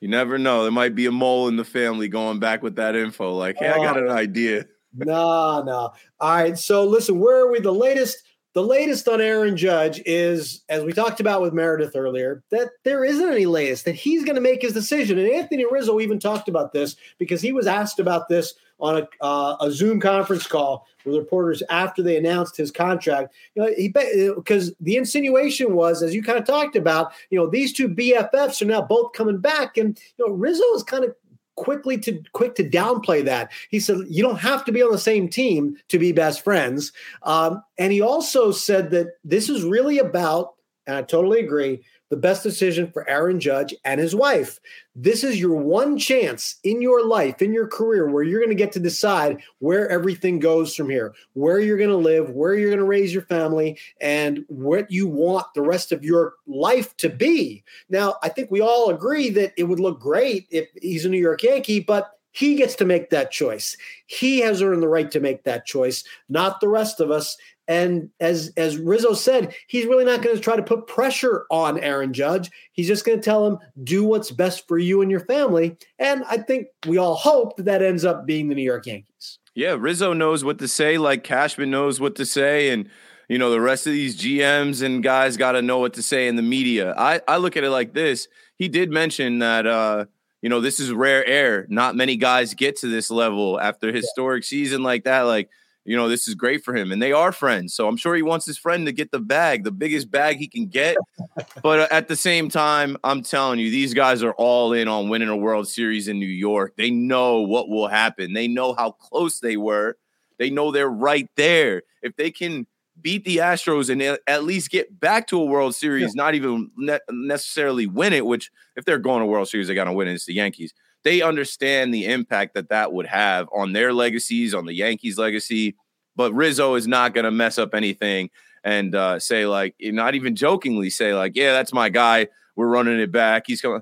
[0.00, 0.62] You never know.
[0.62, 3.32] There might be a mole in the family going back with that info.
[3.34, 4.04] Like, hey, I got Oh.
[4.06, 4.66] an idea.
[4.96, 5.92] No, no.
[6.20, 6.58] All right.
[6.58, 7.60] So listen, where are we?
[7.60, 8.16] The latest,
[8.54, 13.04] the latest on Aaron Judge is, as we talked about with Meredith earlier, that there
[13.04, 13.84] isn't any latest.
[13.84, 15.18] That he's going to make his decision.
[15.18, 19.24] And Anthony Rizzo even talked about this because he was asked about this on a,
[19.24, 23.34] uh, a Zoom conference call with reporters after they announced his contract.
[23.54, 27.48] You know, he because the insinuation was, as you kind of talked about, you know,
[27.48, 31.14] these two BFFs are now both coming back, and you know, Rizzo is kind of
[31.56, 33.50] quickly to quick to downplay that.
[33.70, 36.92] He said you don't have to be on the same team to be best friends,
[37.22, 40.54] um, and he also said that this is really about,
[40.86, 44.60] and I totally agree, the best decision for Aaron Judge and his wife.
[44.94, 48.54] This is your one chance in your life, in your career, where you're going to
[48.54, 52.70] get to decide where everything goes from here, where you're going to live, where you're
[52.70, 57.08] going to raise your family, and what you want the rest of your life to
[57.08, 57.64] be.
[57.88, 61.20] Now, I think we all agree that it would look great if he's a New
[61.20, 63.76] York Yankee, but he gets to make that choice.
[64.06, 67.36] He has earned the right to make that choice, not the rest of us.
[67.70, 71.78] And as as Rizzo said, he's really not going to try to put pressure on
[71.78, 72.50] Aaron Judge.
[72.72, 75.76] He's just going to tell him do what's best for you and your family.
[75.96, 79.38] And I think we all hope that that ends up being the New York Yankees.
[79.54, 82.90] Yeah, Rizzo knows what to say, like Cashman knows what to say, and
[83.28, 86.26] you know the rest of these GMs and guys got to know what to say
[86.26, 86.92] in the media.
[86.98, 90.06] I I look at it like this: he did mention that uh,
[90.42, 91.66] you know this is rare air.
[91.68, 95.22] Not many guys get to this level after historic season like that.
[95.22, 95.50] Like
[95.84, 97.74] you know this is great for him, and they are friends.
[97.74, 100.48] So I'm sure he wants his friend to get the bag, the biggest bag he
[100.48, 100.96] can get.
[101.62, 105.08] but uh, at the same time, I'm telling you, these guys are all in on
[105.08, 106.74] winning a World Series in New York.
[106.76, 108.32] They know what will happen.
[108.32, 109.96] They know how close they were.
[110.38, 111.82] They know they're right there.
[112.02, 112.66] If they can
[113.00, 116.70] beat the Astros and at- at least get back to a World Series, not even
[116.76, 120.08] ne- necessarily win it, which if they're going to World Series, they're going to win
[120.08, 120.14] it.
[120.14, 120.74] It's the Yankees.
[121.04, 125.76] They understand the impact that that would have on their legacies, on the Yankees' legacy.
[126.16, 128.30] But Rizzo is not going to mess up anything
[128.64, 132.28] and uh, say like, not even jokingly say like, yeah, that's my guy.
[132.56, 133.44] We're running it back.
[133.46, 133.80] He's going.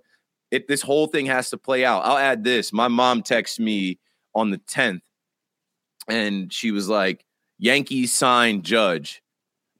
[0.50, 2.04] It this whole thing has to play out.
[2.04, 2.72] I'll add this.
[2.72, 3.98] My mom texted me
[4.34, 5.02] on the tenth,
[6.06, 7.24] and she was like,
[7.58, 9.20] "Yankees signed Judge."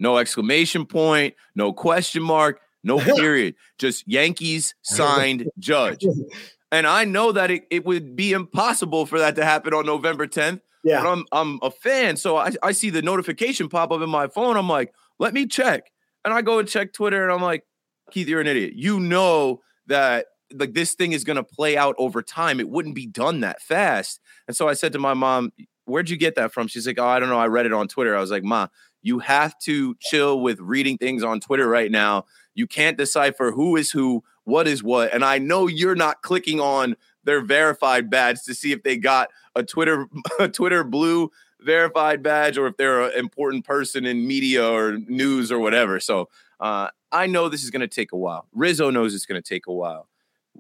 [0.00, 1.34] No exclamation point.
[1.54, 2.60] No question mark.
[2.82, 3.54] No period.
[3.78, 6.04] Just Yankees signed Judge.
[6.70, 10.26] And I know that it, it would be impossible for that to happen on November
[10.26, 10.60] 10th.
[10.84, 11.02] Yeah.
[11.02, 14.28] But I'm I'm a fan, so I, I see the notification pop up in my
[14.28, 14.56] phone.
[14.56, 15.90] I'm like, let me check.
[16.24, 17.64] And I go and check Twitter and I'm like,
[18.10, 18.74] Keith, you're an idiot.
[18.74, 22.60] You know that like this thing is going to play out over time.
[22.60, 24.20] It wouldn't be done that fast.
[24.46, 25.52] And so I said to my mom,
[25.84, 27.38] "Where'd you get that from?" She's like, "Oh, I don't know.
[27.38, 28.68] I read it on Twitter." I was like, "Ma,
[29.02, 32.24] you have to chill with reading things on Twitter right now.
[32.54, 35.12] You can't decipher who is who, what is what.
[35.12, 39.28] And I know you're not clicking on their verified badge to see if they got
[39.54, 40.08] a Twitter
[40.40, 41.30] a Twitter blue
[41.60, 46.00] verified badge or if they're an important person in media or news or whatever.
[46.00, 46.28] So
[46.60, 48.46] uh, I know this is going to take a while.
[48.52, 50.08] Rizzo knows it's going to take a while.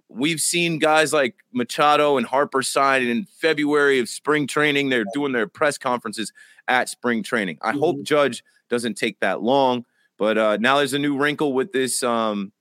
[0.08, 4.90] We've seen guys like Machado and Harper sign in February of spring training.
[4.90, 6.32] They're doing their press conferences
[6.66, 7.58] at spring training.
[7.62, 7.80] I mm-hmm.
[7.80, 9.86] hope Judge doesn't take that long.
[10.18, 12.52] But uh, now there's a new wrinkle with this, um,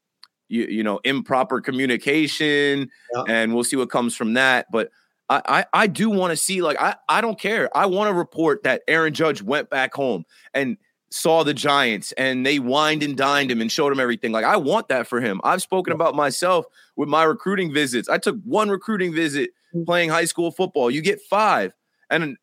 [0.50, 3.24] you, you know, improper communication, yeah.
[3.28, 4.68] and we'll see what comes from that.
[4.72, 4.90] But
[5.30, 7.70] I, I, I do want to see, like, I, I don't care.
[7.76, 10.24] I want to report that Aaron Judge went back home
[10.54, 10.78] and
[11.10, 14.32] saw the Giants and they wined and dined him and showed him everything.
[14.32, 15.40] Like, I want that for him.
[15.44, 18.10] I've spoken about myself with my recruiting visits.
[18.10, 19.86] I took one recruiting visit mm.
[19.86, 20.92] playing high school football.
[20.92, 21.72] You get five.
[22.10, 22.38] And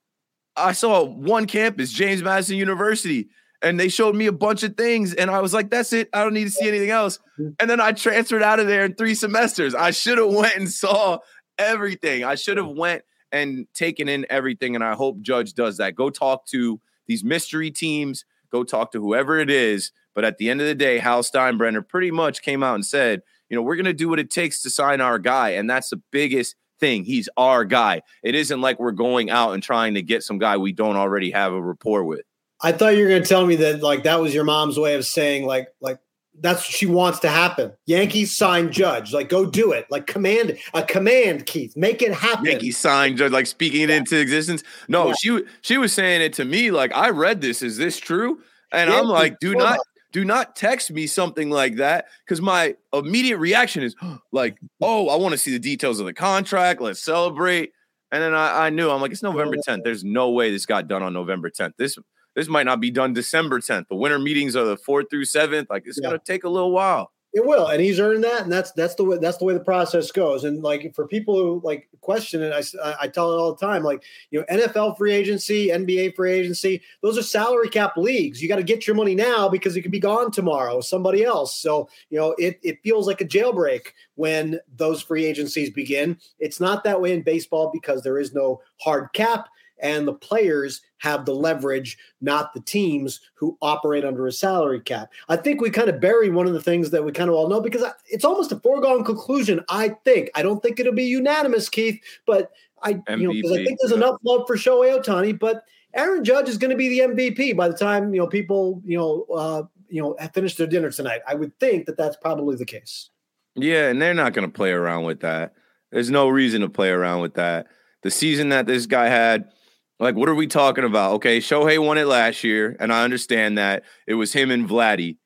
[0.57, 3.29] I saw one campus, James Madison University,
[3.65, 5.15] and they showed me a bunch of things.
[5.15, 6.09] And I was like, that's it.
[6.13, 7.19] I don't need to see anything else.
[7.59, 9.75] And then I transferred out of there in three semesters.
[9.75, 11.19] I should have went and saw
[11.59, 12.25] everything.
[12.25, 13.03] I should have went
[13.33, 14.77] and taken in everything.
[14.77, 15.97] And I hope Judge does that.
[15.97, 19.91] Go talk to these mystery teams Go talk to whoever it is.
[20.15, 23.23] But at the end of the day, Hal Steinbrenner pretty much came out and said,
[23.49, 25.51] you know, we're going to do what it takes to sign our guy.
[25.51, 27.03] And that's the biggest thing.
[27.03, 28.03] He's our guy.
[28.23, 31.33] It isn't like we're going out and trying to get some guy we don't already
[31.33, 32.23] have a rapport with.
[32.63, 34.95] I thought you were going to tell me that like that was your mom's way
[34.95, 35.99] of saying like like
[36.41, 37.73] that's what she wants to happen.
[37.87, 39.13] Yankees sign Judge.
[39.13, 39.87] Like, go do it.
[39.89, 41.77] Like, command a command, Keith.
[41.77, 42.47] Make it happen.
[42.47, 43.31] Yankees sign Judge.
[43.31, 43.97] Like speaking it yeah.
[43.97, 44.65] into existence.
[44.89, 45.15] No, yeah.
[45.19, 46.71] she she was saying it to me.
[46.71, 47.63] Like, I read this.
[47.63, 48.41] Is this true?
[48.73, 49.79] And I'm like, do not
[50.13, 55.09] do not text me something like that because my immediate reaction is oh, like, oh,
[55.09, 56.81] I want to see the details of the contract.
[56.81, 57.73] Let's celebrate.
[58.13, 59.83] And then I, I knew I'm like, it's November 10th.
[59.83, 61.73] There's no way this got done on November 10th.
[61.79, 61.99] This
[62.35, 63.89] this might not be done December 10th.
[63.89, 65.67] The winter meetings are the 4th through 7th.
[65.71, 66.09] Like it's yeah.
[66.09, 67.11] gonna take a little while.
[67.35, 69.61] It will, and he's earned that, and that's that's the way that's the way the
[69.61, 70.45] process goes.
[70.45, 73.83] And like for people who like question it, I I tell it all the time.
[73.83, 78.41] Like you know, NFL free agency, NBA free agency, those are salary cap leagues.
[78.41, 80.81] You got to get your money now because it could be gone tomorrow.
[80.81, 81.57] Somebody else.
[81.57, 86.17] So you know, it it feels like a jailbreak when those free agencies begin.
[86.39, 89.49] It's not that way in baseball because there is no hard cap
[89.81, 95.11] and the players have the leverage, not the teams who operate under a salary cap.
[95.29, 97.49] I think we kind of bury one of the things that we kind of all
[97.49, 99.61] know because it's almost a foregone conclusion.
[99.69, 102.53] I think I don't think it'll be unanimous, Keith, but
[102.83, 103.99] I MVP, you know because I think there's yeah.
[103.99, 105.65] enough love for Shohei Ohtani, but
[105.95, 108.97] Aaron Judge is going to be the MVP by the time you know people you
[108.97, 111.21] know uh, you know finish their dinner tonight.
[111.27, 113.11] I would think that that's probably the case.
[113.57, 115.55] Yeah, and they're not going to play around with that.
[115.93, 117.69] There's no reason to play around with that.
[118.03, 119.53] The season that this guy had
[120.01, 121.15] like, what are we talking about?
[121.15, 125.17] Okay, Shohei won it last year, and I understand that it was him and Vladdy.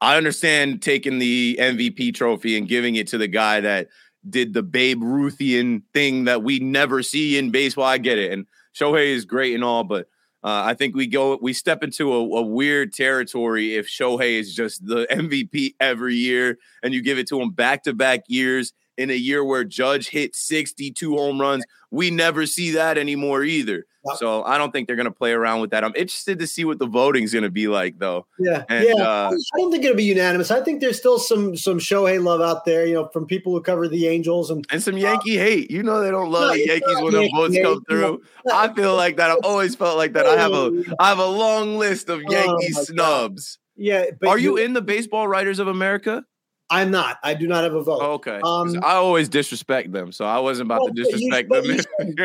[0.00, 3.88] I understand taking the MVP trophy and giving it to the guy that
[4.28, 7.84] did the Babe Ruthian thing that we never see in baseball.
[7.84, 10.08] I get it, and Shohei is great and all, but
[10.44, 14.54] uh, I think we go we step into a, a, weird territory if Shohei is
[14.54, 18.72] just the MVP every year and you give it to him back to back years
[19.02, 21.64] in a year where Judge hit 62 home runs.
[21.90, 23.84] We never see that anymore either.
[24.16, 25.84] So I don't think they're going to play around with that.
[25.84, 28.26] I'm interested to see what the voting's going to be like, though.
[28.38, 28.94] Yeah, and, yeah.
[28.94, 30.50] Uh, I don't think it'll be unanimous.
[30.50, 33.60] I think there's still some some Shohei love out there, you know, from people who
[33.60, 35.70] cover the Angels and and some Yankee uh, hate.
[35.70, 38.22] You know, they don't love no, the Yankees when the votes hate, come through.
[38.52, 39.30] I feel like that.
[39.30, 40.26] I've always felt like that.
[40.26, 43.56] I have a I have a long list of Yankee oh snubs.
[43.56, 43.62] God.
[43.74, 46.24] Yeah, are you, you in the Baseball Writers of America?
[46.72, 47.18] I'm not.
[47.22, 48.00] I do not have a vote.
[48.00, 48.40] okay.
[48.42, 51.64] Um, I always disrespect them, so I wasn't about well, to disrespect them.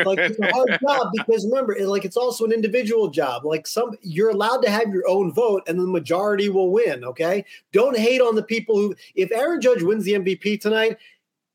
[0.06, 3.44] like it's a hard job because remember, it, like it's also an individual job.
[3.44, 7.04] Like some, you're allowed to have your own vote, and the majority will win.
[7.04, 7.44] Okay.
[7.74, 8.94] Don't hate on the people who.
[9.14, 10.96] If Aaron Judge wins the MVP tonight,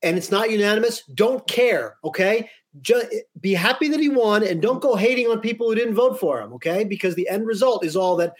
[0.03, 1.97] and it's not unanimous, don't care.
[2.03, 2.47] Okay.
[2.81, 3.07] Just
[3.41, 6.39] be happy that he won, and don't go hating on people who didn't vote for
[6.41, 6.53] him.
[6.53, 8.33] Okay, because the end result is all that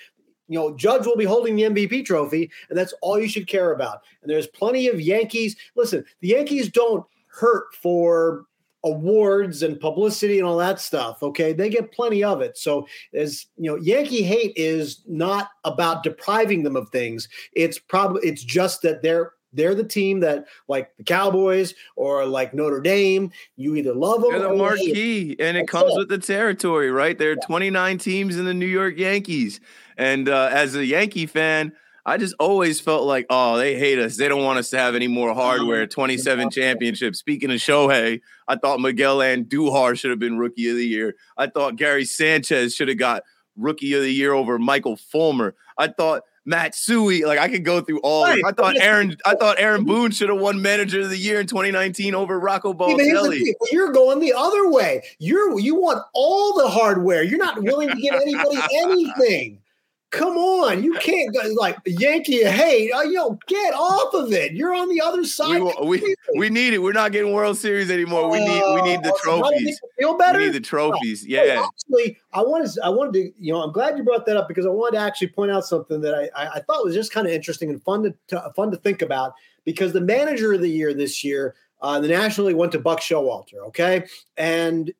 [0.54, 3.72] you know, Judge will be holding the MVP trophy, and that's all you should care
[3.72, 4.04] about.
[4.22, 5.56] And there's plenty of Yankees.
[5.76, 8.46] Listen, the Yankees don't hurt for
[8.84, 11.24] awards and publicity and all that stuff.
[11.24, 12.56] Okay, they get plenty of it.
[12.58, 17.28] So, as you know, Yankee hate is not about depriving them of things.
[17.54, 22.54] It's probably it's just that they're they're the team that, like the Cowboys or like
[22.54, 24.32] Notre Dame, you either love them.
[24.32, 25.98] They're the marquee, and it comes it.
[25.98, 27.18] with the territory, right?
[27.18, 27.46] There are yeah.
[27.48, 29.60] 29 teams in the New York Yankees,
[29.98, 31.74] and uh, as a Yankee fan,
[32.06, 34.18] I just always felt like, oh, they hate us.
[34.18, 35.88] They don't want us to have any more hardware.
[35.94, 37.20] 27 championships.
[37.20, 41.16] Speaking of Shohei, I thought Miguel and Andujar should have been rookie of the year.
[41.38, 43.24] I thought Gary Sanchez should have got
[43.56, 45.56] rookie of the year over Michael Fulmer.
[45.78, 48.26] I thought Matsui, like I could go through all.
[48.26, 48.42] Right.
[48.46, 51.48] I thought Aaron, I thought Aaron Boone should have won Manager of the Year in
[51.48, 53.42] 2019 over Rocco Baldelli.
[53.72, 55.04] You're going the other way.
[55.20, 57.24] You're you want all the hardware.
[57.24, 59.60] You're not willing to give anybody anything.
[60.14, 62.92] Come on, you can't go like Yankee hate.
[62.94, 64.52] Oh, yo, get off of it.
[64.52, 65.60] You're on the other side.
[65.60, 66.84] We, we, we, need it.
[66.84, 68.30] We're not getting World Series anymore.
[68.30, 69.82] We need we need the uh, trophies.
[69.98, 70.38] Feel better.
[70.38, 71.26] We need the trophies.
[71.26, 71.66] Yeah.
[71.66, 74.68] Actually, I wanted I wanted to you know I'm glad you brought that up because
[74.68, 77.26] I wanted to actually point out something that I I, I thought was just kind
[77.26, 79.34] of interesting and fun to, to, fun to think about
[79.66, 81.56] because the manager of the year this year.
[81.82, 84.06] Uh, the National League went to Buck Showalter, okay?
[84.38, 84.94] And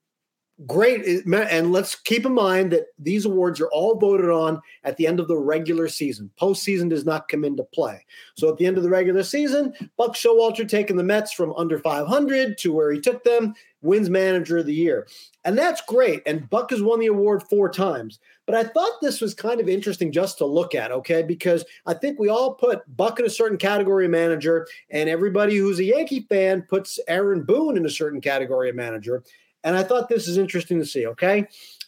[0.68, 5.08] great and let's keep in mind that these awards are all voted on at the
[5.08, 6.30] end of the regular season.
[6.40, 8.06] Postseason does not come into play.
[8.36, 11.80] So at the end of the regular season buck showalter taking the mets from under
[11.80, 15.08] 500 to where he took them wins manager of the year.
[15.44, 18.20] And that's great and buck has won the award four times.
[18.46, 21.24] But i thought this was kind of interesting just to look at okay?
[21.24, 25.58] Because i think we all put buck in a certain category of manager and everybody
[25.58, 29.24] who's a yankee fan puts aaron boone in a certain category of manager
[29.64, 31.48] and I thought this is interesting to see, okay?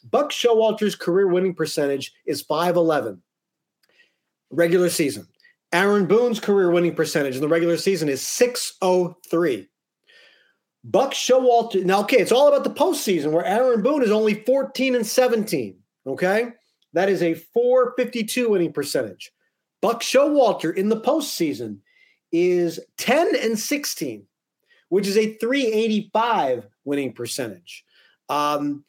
[0.09, 3.21] Buck Showalter's career winning percentage is 511
[4.51, 5.27] regular season.
[5.73, 9.67] Aaron Boone's career winning percentage in the regular season is 603.
[10.85, 14.95] Buck Showalter, now, okay, it's all about the postseason where Aaron Boone is only 14
[14.95, 15.77] and 17.
[16.07, 16.49] Okay.
[16.93, 19.31] That is a 452 winning percentage.
[19.81, 21.79] Buck Showalter in the postseason
[22.31, 24.25] is 10 and 16
[24.89, 27.83] which is a 385 winning percentage.
[28.29, 28.83] Um,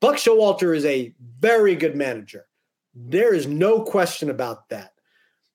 [0.00, 2.46] Buck Showalter is a very good manager.
[2.94, 4.92] There is no question about that.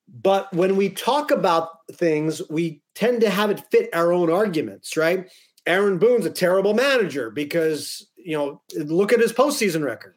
[0.08, 4.96] But when we talk about things, we tend to have it fit our own arguments,
[4.96, 5.30] right?
[5.66, 10.16] Aaron Boone's a terrible manager because, you know, look at his postseason record.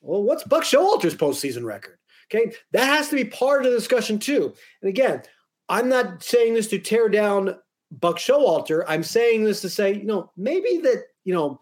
[0.00, 1.98] Well, what's Buck Showalter's postseason record?
[2.32, 4.54] Okay, that has to be part of the discussion too.
[4.82, 5.22] And again,
[5.68, 7.56] I'm not saying this to tear down
[8.00, 11.60] Buck Showalter, I'm saying this to say, you know, maybe that, you know,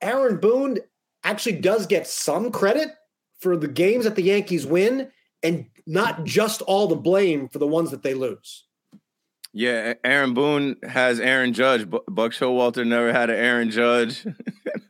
[0.00, 0.78] Aaron Boone
[1.24, 2.90] actually does get some credit
[3.40, 5.10] for the games that the Yankees win
[5.42, 8.64] and not just all the blame for the ones that they lose.
[9.52, 11.88] Yeah, Aaron Boone has Aaron Judge.
[11.88, 14.26] Buck Showalter never had an Aaron Judge.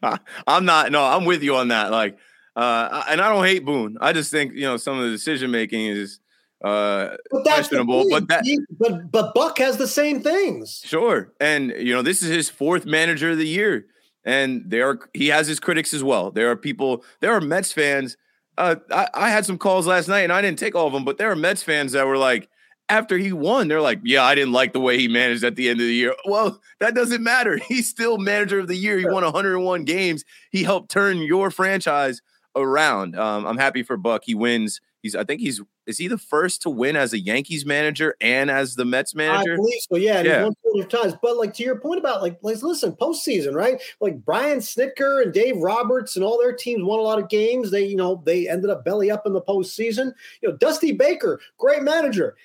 [0.47, 0.91] I'm not.
[0.91, 1.91] No, I'm with you on that.
[1.91, 2.19] Like,
[2.57, 3.97] uh, and I don't hate Boone.
[4.01, 6.19] I just think you know some of the decision making is
[6.65, 8.45] uh but questionable but that
[8.79, 10.83] but but buck has the same things.
[10.85, 11.33] Sure.
[11.41, 13.87] And you know this is his fourth manager of the year.
[14.25, 16.33] And there are he has his critics as well.
[16.33, 18.17] There are people there are mets fans.
[18.57, 21.05] Uh I, I had some calls last night and i didn't take all of them
[21.05, 22.49] but there are mets fans that were like
[22.89, 25.69] after he won they're like yeah i didn't like the way he managed at the
[25.69, 26.13] end of the year.
[26.25, 27.57] Well that doesn't matter.
[27.69, 28.99] He's still manager of the year.
[28.99, 30.25] He won 101 games.
[30.51, 32.21] He helped turn your franchise
[32.57, 33.17] around.
[33.17, 34.23] Um, i'm happy for buck.
[34.25, 34.81] He wins.
[35.03, 38.51] He's i think he's is he the first to win as a Yankees manager and
[38.51, 39.55] as the Mets manager?
[39.55, 39.97] I believe so.
[39.97, 40.43] Yeah, yeah.
[40.61, 41.15] one of times.
[41.23, 43.81] But like to your point about like, like listen, postseason, right?
[43.99, 47.71] Like Brian Snitker and Dave Roberts and all their teams won a lot of games.
[47.71, 50.13] They, you know, they ended up belly up in the postseason.
[50.43, 52.37] You know, Dusty Baker, great manager.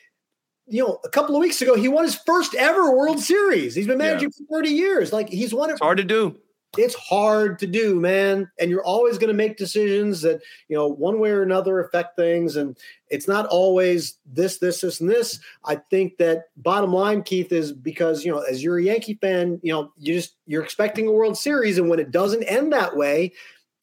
[0.65, 3.75] You know, a couple of weeks ago, he won his first ever World Series.
[3.75, 4.45] He's been managing yeah.
[4.47, 5.11] for 30 years.
[5.11, 5.73] Like he's won it.
[5.73, 6.39] It's hard to do
[6.77, 8.49] it's hard to do, man.
[8.59, 12.15] And you're always going to make decisions that, you know, one way or another affect
[12.15, 12.55] things.
[12.55, 12.77] And
[13.09, 15.39] it's not always this, this, this, and this.
[15.65, 19.59] I think that bottom line, Keith, is because, you know, as you're a Yankee fan,
[19.61, 21.77] you know, you just, you're expecting a World Series.
[21.77, 23.33] And when it doesn't end that way,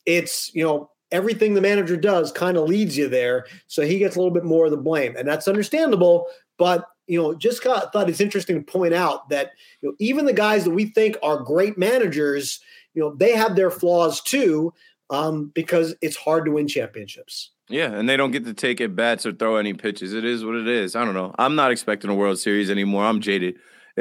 [0.04, 3.46] it's, you know, everything the manager does kind of leads you there.
[3.66, 5.16] So he gets a little bit more of the blame.
[5.16, 6.26] And that's understandable.
[6.58, 10.32] But you know, just thought it's interesting to point out that you know, even the
[10.32, 12.60] guys that we think are great managers,
[12.94, 14.72] you know, they have their flaws too,
[15.10, 17.50] um, because it's hard to win championships.
[17.68, 20.12] Yeah, and they don't get to take at bats or throw any pitches.
[20.12, 20.96] It is what it is.
[20.96, 21.34] I don't know.
[21.38, 23.04] I'm not expecting a World Series anymore.
[23.04, 23.56] I'm jaded.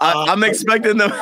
[0.00, 1.10] I, am uh, expecting them.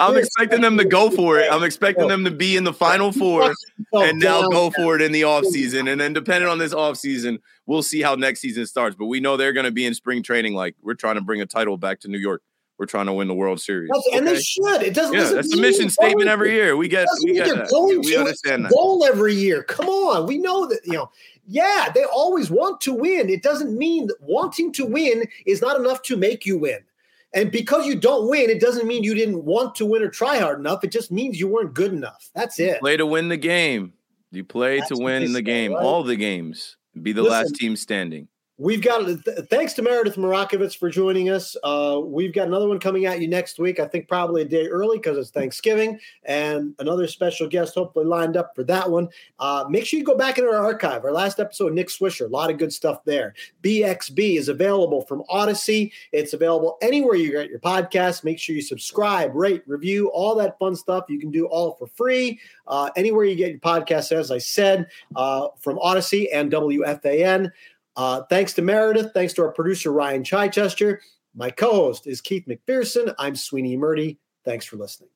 [0.00, 1.50] I'm expecting them to go for it.
[1.50, 3.52] I'm expecting them to be in the final four
[3.92, 5.90] and now go for it in the offseason.
[5.90, 8.96] And then depending on this offseason, we'll see how next season starts.
[8.96, 10.54] But we know they're going to be in spring training.
[10.54, 12.42] Like we're trying to bring a title back to New York
[12.78, 13.90] we're trying to win the World Series.
[13.90, 14.16] Okay.
[14.16, 14.82] And they should.
[14.82, 15.14] It doesn't.
[15.14, 16.76] Yeah, that's the mission statement every year.
[16.76, 17.08] We get.
[17.24, 17.54] We get.
[17.54, 17.70] That.
[17.70, 18.72] Going we understand that.
[18.72, 19.62] Goal every year.
[19.62, 20.80] Come on, we know that.
[20.84, 21.10] You know.
[21.48, 23.30] Yeah, they always want to win.
[23.30, 26.80] It doesn't mean that wanting to win is not enough to make you win.
[27.34, 30.38] And because you don't win, it doesn't mean you didn't want to win or try
[30.38, 30.82] hard enough.
[30.82, 32.30] It just means you weren't good enough.
[32.34, 32.74] That's it.
[32.74, 33.92] You play to win the game.
[34.32, 35.72] You play That's to win the game.
[35.72, 35.82] Right?
[35.84, 36.76] All the games.
[37.00, 38.26] Be the Listen, last team standing.
[38.58, 41.58] We've got th- thanks to Meredith Marakovits for joining us.
[41.62, 43.78] Uh, we've got another one coming at you next week.
[43.78, 48.34] I think probably a day early because it's Thanksgiving, and another special guest hopefully lined
[48.34, 49.10] up for that one.
[49.38, 51.04] Uh, make sure you go back into our archive.
[51.04, 53.34] Our last episode, Nick Swisher, a lot of good stuff there.
[53.62, 55.92] BXB is available from Audacy.
[56.12, 58.24] It's available anywhere you get your podcast.
[58.24, 61.04] Make sure you subscribe, rate, review, all that fun stuff.
[61.10, 64.12] You can do all for free uh, anywhere you get your podcast.
[64.12, 67.50] As I said, uh, from Audacy and WFAN.
[67.96, 69.12] Uh, thanks to Meredith.
[69.14, 71.00] Thanks to our producer, Ryan Chichester.
[71.34, 73.14] My co host is Keith McPherson.
[73.18, 74.18] I'm Sweeny Murti.
[74.44, 75.10] Thanks for listening.